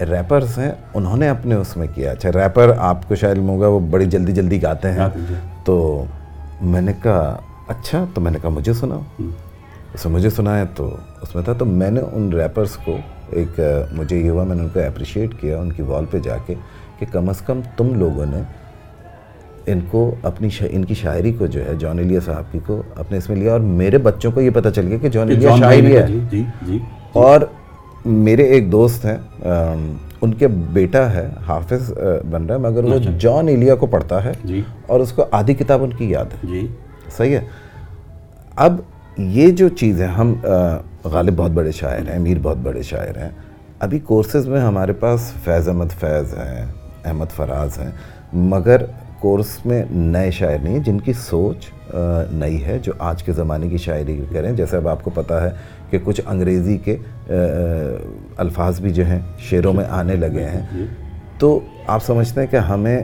[0.00, 3.68] ریپرز ہیں انہوں نے اپنے اس میں کیا۔ اچھا ریپر آپ کو شاید علم ہوگا
[3.68, 5.34] وہ بڑی جلدی جلدی گاتے ہیں۔ جی۔
[5.64, 6.04] تو
[6.60, 7.36] میں نے کہا
[7.68, 9.00] اچھا تو میں نے کہا مجھے سناؤ۔
[9.94, 12.96] اس نے مجھے سنایا تو اس میں تھا تو میں نے ان ریپرز کو
[13.30, 13.60] ایک
[13.92, 16.54] مجھے یہ ہوا میں نے ان کو اپریشیٹ کیا ان کی وال پہ جا کے
[16.98, 18.42] کہ کم از کم تم لوگوں نے
[19.72, 20.66] ان کو اپنی شا...
[20.70, 23.52] ان کی شاعری کو جو ہے جان ایلیا صاحب کی کو اپنے اس میں لیا
[23.52, 26.42] اور میرے بچوں کو یہ پتہ چل گیا کہ جان بھائی شاعری ہے۔ جی جی
[26.66, 26.78] جی
[27.12, 27.40] اور
[28.04, 29.16] میرے ایک دوست ہیں
[30.20, 31.92] ان کے بیٹا ہے حافظ
[32.30, 34.32] بن رہا ہے مگر وہ جان ایلیا کو پڑھتا ہے
[34.86, 36.60] اور اس کو آدھی کتاب ان کی یاد ہے۔
[37.16, 37.40] صحیح ہے۔
[38.56, 38.80] اب
[39.16, 40.34] یہ جو چیز ہے ہم
[41.04, 43.30] غالب بہت بڑے شاعر ہیں امیر بہت بڑے شاعر ہیں۔
[43.80, 46.64] ابھی کورسز میں ہمارے پاس فیض احمد فیض ہیں
[47.04, 47.90] احمد فراز ہیں
[48.32, 48.82] مگر
[49.20, 51.66] کورس میں نئے شاعر نہیں ہیں جن کی سوچ
[52.32, 55.50] نئی ہے جو آج کے زمانے کی شاعری کریں۔ جیسے اب آپ کو پتہ ہے
[55.90, 56.96] کہ کچھ انگریزی کے
[58.36, 60.84] الفاظ بھی جو ہیں شعروں میں آنے لگے ہیں۔
[61.38, 62.98] تو آپ سمجھتے ہیں کہ ہمیں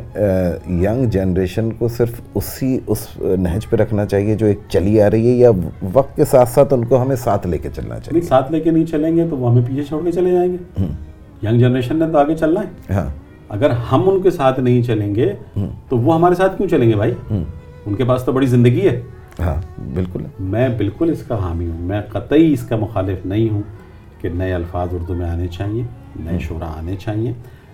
[0.83, 5.31] ینگ جنریشن کو صرف اسی اس نہج پہ رکھنا چاہیے جو ایک چلی آ رہی
[5.31, 5.51] ہے یا
[5.93, 8.71] وقت کے ساتھ ساتھ ان کو ہمیں ساتھ لے کے چلنا چاہیے۔ ساتھ لے کے
[8.71, 10.85] نہیں چلیں گے تو وہ ہمیں پیچھے چھوڑ کے چلے جائیں گے۔
[11.47, 15.15] ینگ جنریشن نے تو آگے چلنا ہے۔ ہاں۔ اگر ہم ان کے ساتھ نہیں چلیں
[15.15, 15.33] گے
[15.89, 17.15] تو وہ ہمارے ساتھ کیوں چلیں گے بھائی؟
[17.87, 19.01] ان کے پاس تو بڑی زندگی ہے۔
[19.39, 19.55] ہاں
[19.95, 23.63] بالکل۔ میں بالکل اس کا حامی ہوں۔ میں قطعی اس کا مخالف نہیں ہوں
[24.21, 25.83] کہ نئے الفاظ اردو میں آنے چاہیے
[26.21, 27.33] نئے شعرا آنے چاہیے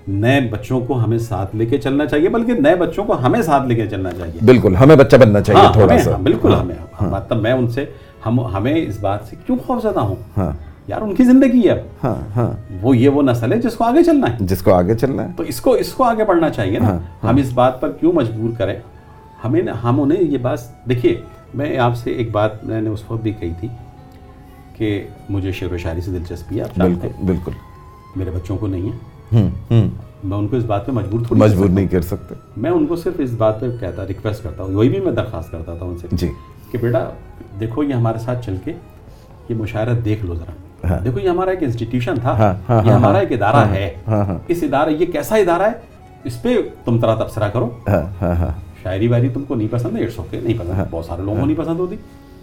[0.08, 3.66] نئے بچوں کو ہمیں ساتھ لے کے چلنا چاہیے بلکہ نئے بچوں کو ہمیں ساتھ
[3.66, 6.74] لے کے چلنا چاہیے۔ بالکل ہمیں بچہ بننا چاہیے ہاں، تھوڑا سا۔ ہاں، بالکل ہمیں۔
[7.00, 7.84] مطلب میں ان سے
[8.26, 10.52] ہم ہمیں اس بات سے کیوں خوف زدہ ہوں؟ ہاں۔
[10.91, 14.05] یار ان کی زندگی ہے۔ ہاں ہاں۔ وہ یہ وہ نسل ہے جس کو آگے
[14.05, 16.78] چلنا ہے۔ جس کو آگے چلنا ہے۔ تو اس کو اس کو آگے بڑھنا چاہیے
[16.78, 18.74] نا۔ ہم اس بات پر کیوں مجبور کریں؟
[19.45, 21.20] ہمیں ہم انہیں یہ بات دیکھیے
[21.55, 23.68] میں آپ سے ایک بات میں نے اس وقت بھی کہی تھی
[24.76, 27.53] کہ مجھے شعر و شاعری سے دلچسپی ہے بالکل بالکل۔
[28.16, 29.51] میرے بچوں کو نہیں ہے۔
[30.24, 32.97] میں ان کو اس بات پہ مجبور تھوڑی مجبور نہیں کر سکتے۔ میں ان کو
[32.97, 35.99] صرف اس بات پہ کہتا ریکویسٹ کرتا ہوں۔ وہی بھی میں درخواست کرتا تھا ان
[35.99, 36.28] سے جی۔
[36.70, 37.11] کہ بیٹا
[37.61, 38.72] دیکھو یہ ہمارے ساتھ چل کے
[39.49, 42.91] یہ مشاعرہ دیکھ لو ذرا۔ ہاں۔ دیکھو یہ ہمارا ایک انسٹیٹیوشن تھا۔ ہاں، ہاں، یہ
[42.91, 45.72] ہاں، ہمارا ہاں، ایک ادارہ ہے۔ ہاں ہاں اس ادارہ یہ کیسا ادارہ ہے؟
[46.24, 49.97] اس پہ تم طرح تبصرہ کرو۔ ہاں ہاں ہاں۔ شاعری واعری تم کو نہیں پسند
[49.97, 51.97] ہے اٹس اوکے نہیں پسند۔ بہت سارے لوگوں کو نہیں پسند ہوتی۔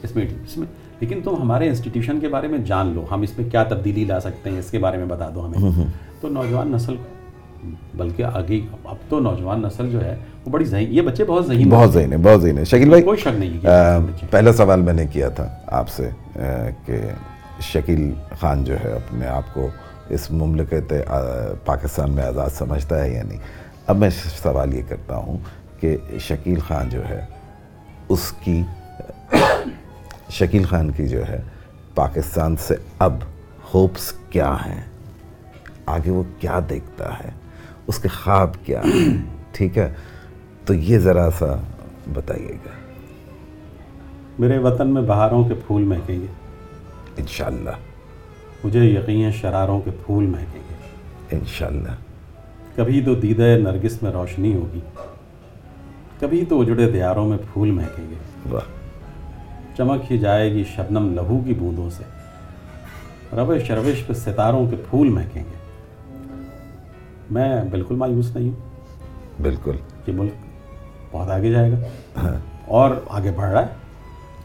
[0.03, 0.67] اس میں اس میں۔
[0.99, 4.19] لیکن تم ہمارے انسٹیٹیوشن کے بارے میں جان لو۔ ہم اس میں کیا تبدیلی لا
[4.19, 5.71] سکتے ہیں اس کے بارے میں بتا دو ہمیں۔
[6.21, 6.95] تو نوجوان نسل
[7.95, 10.15] بلکہ آگے اب تو نوجوان نسل جو ہے
[10.45, 13.03] وہ بڑی ذہین یہ بچے بہت ذہین بہت ذہین ہے بہت ذہین ہے شکیل بھائی
[13.03, 16.09] کوئی شک نہیں پہلا سوال میں نے کیا تھا آپ سے
[16.85, 16.93] کہ
[17.61, 19.69] شکیل خان جو ہے اپنے آپ کو
[20.09, 20.93] اس مملکت
[21.65, 23.39] پاکستان میں آزاد سمجھتا ہے یا نہیں؟
[23.87, 24.09] اب میں
[24.43, 25.37] سوال یہ کرتا ہوں
[25.79, 27.25] کہ شکیل خان جو ہے،
[28.09, 28.61] اس کی،
[30.29, 31.41] شکیل خان کی جو ہے،
[31.95, 33.13] پاکستان سے اب
[33.73, 34.81] ہوپس کیا ہیں؟
[35.85, 37.29] آگے وہ کیا دیکھتا ہے؟
[37.87, 39.93] اس کے خواب کیا ہیں؟ ٹھیک ہے؟
[40.65, 41.45] تو یہ ذرا سا
[42.13, 42.69] بتائیے گا۔
[44.39, 46.46] میرے وطن میں بہاروں کے پھول مہکیں گے۔
[47.17, 47.69] انشاءاللہ۔
[48.63, 50.75] مجھے یقین شراروں کے پھول مہکیں گے۔
[51.37, 51.91] انشاءاللہ۔
[52.75, 54.79] کبھی تو دیدہ نرگس میں روشنی ہوگی۔
[56.19, 58.15] کبھی تو اجڑے دیاروں میں پھول مہکیں گے۔
[58.49, 58.61] واہ۔
[59.77, 62.03] چمک ہی جائے گی شبنم لہو کی بوندوں سے۔
[63.35, 65.57] روش روش پہ ستاروں کے پھول مہکیں گے۔
[67.31, 68.69] میں بالکل مایوس نہیں ہوں۔
[69.41, 69.75] بالکل۔
[70.07, 70.31] یہ ملک
[71.11, 71.77] بہت آگے جائے گا۔
[72.65, 73.87] اور آگے بڑھ رہا ہے۔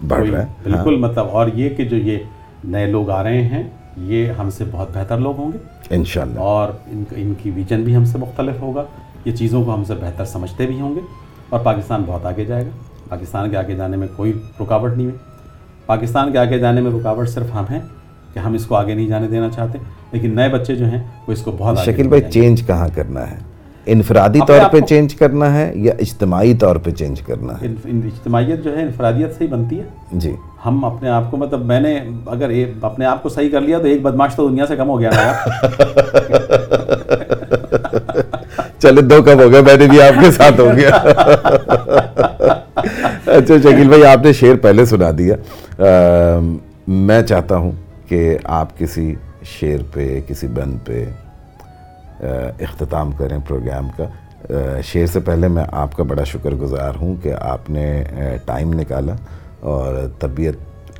[0.07, 2.19] بڑھ رہا ہے۔ بالکل مطلب اور یہ کہ جو یہ
[2.65, 3.63] نئے لوگ آ رہے ہیں
[3.97, 5.59] یہ ہم سے بہت بہتر لوگ ہوں گے۔
[5.91, 8.83] انشاءاللہ۔ اور ان ان کی ویژن بھی ہم سے مختلف ہوگا۔
[9.25, 11.01] یہ چیزوں کو ہم سے بہتر سمجھتے بھی ہوں گے۔
[11.49, 12.71] اور پاکستان بہت آگے جائے گا۔
[13.09, 15.13] پاکستان کے آگے جانے میں کوئی رکاوٹ نہیں ہے۔
[15.87, 17.81] پاکستان کے آگے جانے میں رکاوٹ صرف ہم ہیں
[18.35, 19.79] کہ ہم اس کو آگے نہیں جانے دینا چاہتے۔
[20.13, 23.37] لیکن نئے بچے جو ہیں وہ اس کو بہت لے بھائی۔ چینج کہاں کرنا ہے؟
[23.87, 28.77] انفرادی طور پہ چینج کرنا ہے یا اجتماعی طور پہ چینج کرنا ہے؟ اجتماعیت جو
[28.77, 30.33] ہے انفرادیت سے ہی بنتی ہے۔ جی۔
[30.67, 32.51] ہم اپنے آپ کو مطلب میں نے اگر
[32.83, 35.11] اپنے آپ کو صحیح کر لیا تو ایک بدماش تو دنیا سے کم ہو گیا
[35.15, 35.33] نا
[38.79, 40.91] چلے، دو کم ہو گئے، میں نے بھی آپ کے ساتھ ہو گیا۔
[43.27, 45.35] اچھا شکیل بھائی، آپ نے شعر پہلے سنا دیا۔
[46.87, 47.73] میں چاہتا ہوں
[48.09, 49.15] کہ آپ کسی
[49.59, 51.05] شعر پہ، کسی بند پہ
[52.61, 54.07] اختتام کریں پروگرام کا۔
[54.85, 58.05] شعر سے پہلے میں آپ کا بڑا شکر گزار ہوں کہ آپ نے
[58.45, 59.15] ٹائم نکالا۔
[59.63, 60.55] اور طبیعت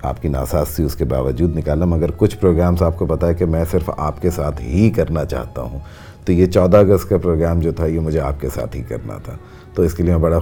[0.05, 3.35] آپ کی ناساز تھی، اس کے باوجود نکالا۔ مگر کچھ پروگرامز آپ کو پتہ ہے
[3.35, 5.79] کہ میں صرف آپ کے ساتھ ہی کرنا چاہتا ہوں۔
[6.25, 9.19] تو یہ چودہ اگست کا پروگرام جو تھا، یہ مجھے آپ کے ساتھ ہی کرنا
[9.25, 9.33] تھا۔
[9.75, 10.39] تو اس کے لیے میں بڑا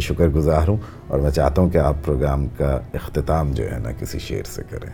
[0.00, 0.76] شکر گزار ہوں۔
[1.08, 4.62] اور میں چاہتا ہوں کہ آپ پروگرام کا اختتام جو ہے نا، کسی شعر سے
[4.70, 4.90] کریں۔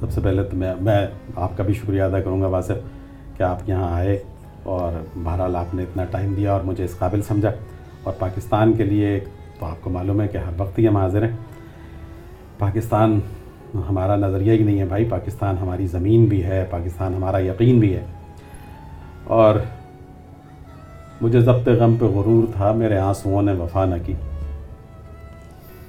[0.00, 2.74] سب سے پہلے تو میں میں آپ کا بھی شکریہ ادا کروں گا واسف
[3.36, 4.18] کہ آپ یہاں آئے
[4.62, 4.92] اور
[5.24, 7.50] بہرحال آپ نے اتنا ٹائم دیا اور مجھے اس قابل سمجھا۔
[8.02, 9.20] اور پاکستان کے لیے
[9.58, 11.36] تو آپ کو معلوم ہے کہ ہر وقت ہی ہم حاضر ہیں۔
[12.58, 13.20] پاکستان
[13.74, 17.96] ہمارا نظریہ ہی نہیں ہے بھائی، پاکستان ہماری زمین بھی ہے، پاکستان ہمارا یقین بھی
[17.96, 18.04] ہے۔
[19.24, 19.54] اور
[21.20, 24.12] مجھے ضبط غم پہ غرور تھا، میرے آنسوؤں نے وفا نہ کی۔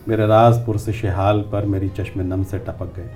[0.08, 3.08] میرے راز پرسش حال پر میری چشم نم سے ٹپک گئے۔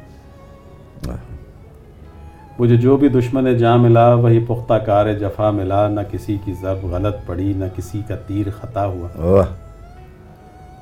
[2.60, 6.86] مجھے جو بھی دشمن جاں ملا، وہی پختہ کار جفا ملا۔ نہ کسی کی ضرب
[6.86, 9.08] غلط پڑی، نہ کسی کا تیر خطا ہوا۔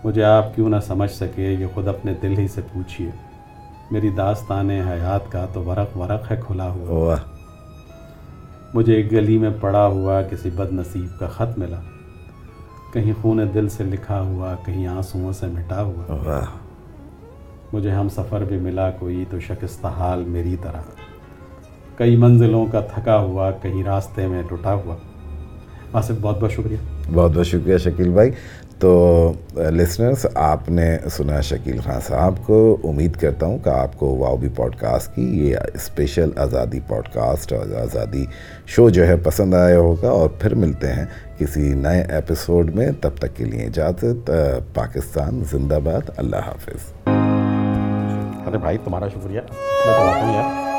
[0.03, 3.09] مجھے آپ کیوں نہ سمجھ سکے یہ خود اپنے دل ہی سے پوچھیے
[3.91, 7.15] میری داستان حیات کا تو ورق ورق ہے کھلا ہوا۔
[8.73, 11.79] مجھے ایک گلی میں پڑا ہوا کسی بد نصیب کا خط ملا۔
[12.93, 16.39] کہیں خون دل سے لکھا ہوا کہیں آنسوؤں سے مٹا ہوا۔
[17.73, 20.81] مجھے ہم سفر بھی ملا کوئی تو شکستہ حال میری طرح۔
[21.95, 24.95] کئی منزلوں کا تھکا ہوا کہیں راستے میں ٹوٹا ہوا۔
[25.93, 26.77] آصف بہت بہت شکریہ۔
[27.13, 28.31] بہت بہت شکریہ شکیل بھائی۔
[28.81, 28.91] تو
[29.57, 32.77] uh, لسنرس آپ نے سنا شکیل خان صاحب کو.
[32.83, 37.07] امید کرتا ہوں کہ آپ کو واو بی پوڈ کاسٹ کی یہ اسپیشل آزادی پوڈ
[37.13, 38.25] کاسٹ اور آزادی
[38.65, 41.05] شو جو ہے پسند آیا ہوگا اور پھر ملتے ہیں
[41.37, 42.89] کسی نئے ایپیسوڈ میں.
[43.01, 44.31] تب تک کے لیے اجازت.
[44.31, 46.09] Uh, پاکستان زندہ باد.
[46.17, 46.91] اللہ حافظ.
[48.47, 49.41] ارے بھائی، تمہارا شکریہ.
[49.85, 50.69] میں یار.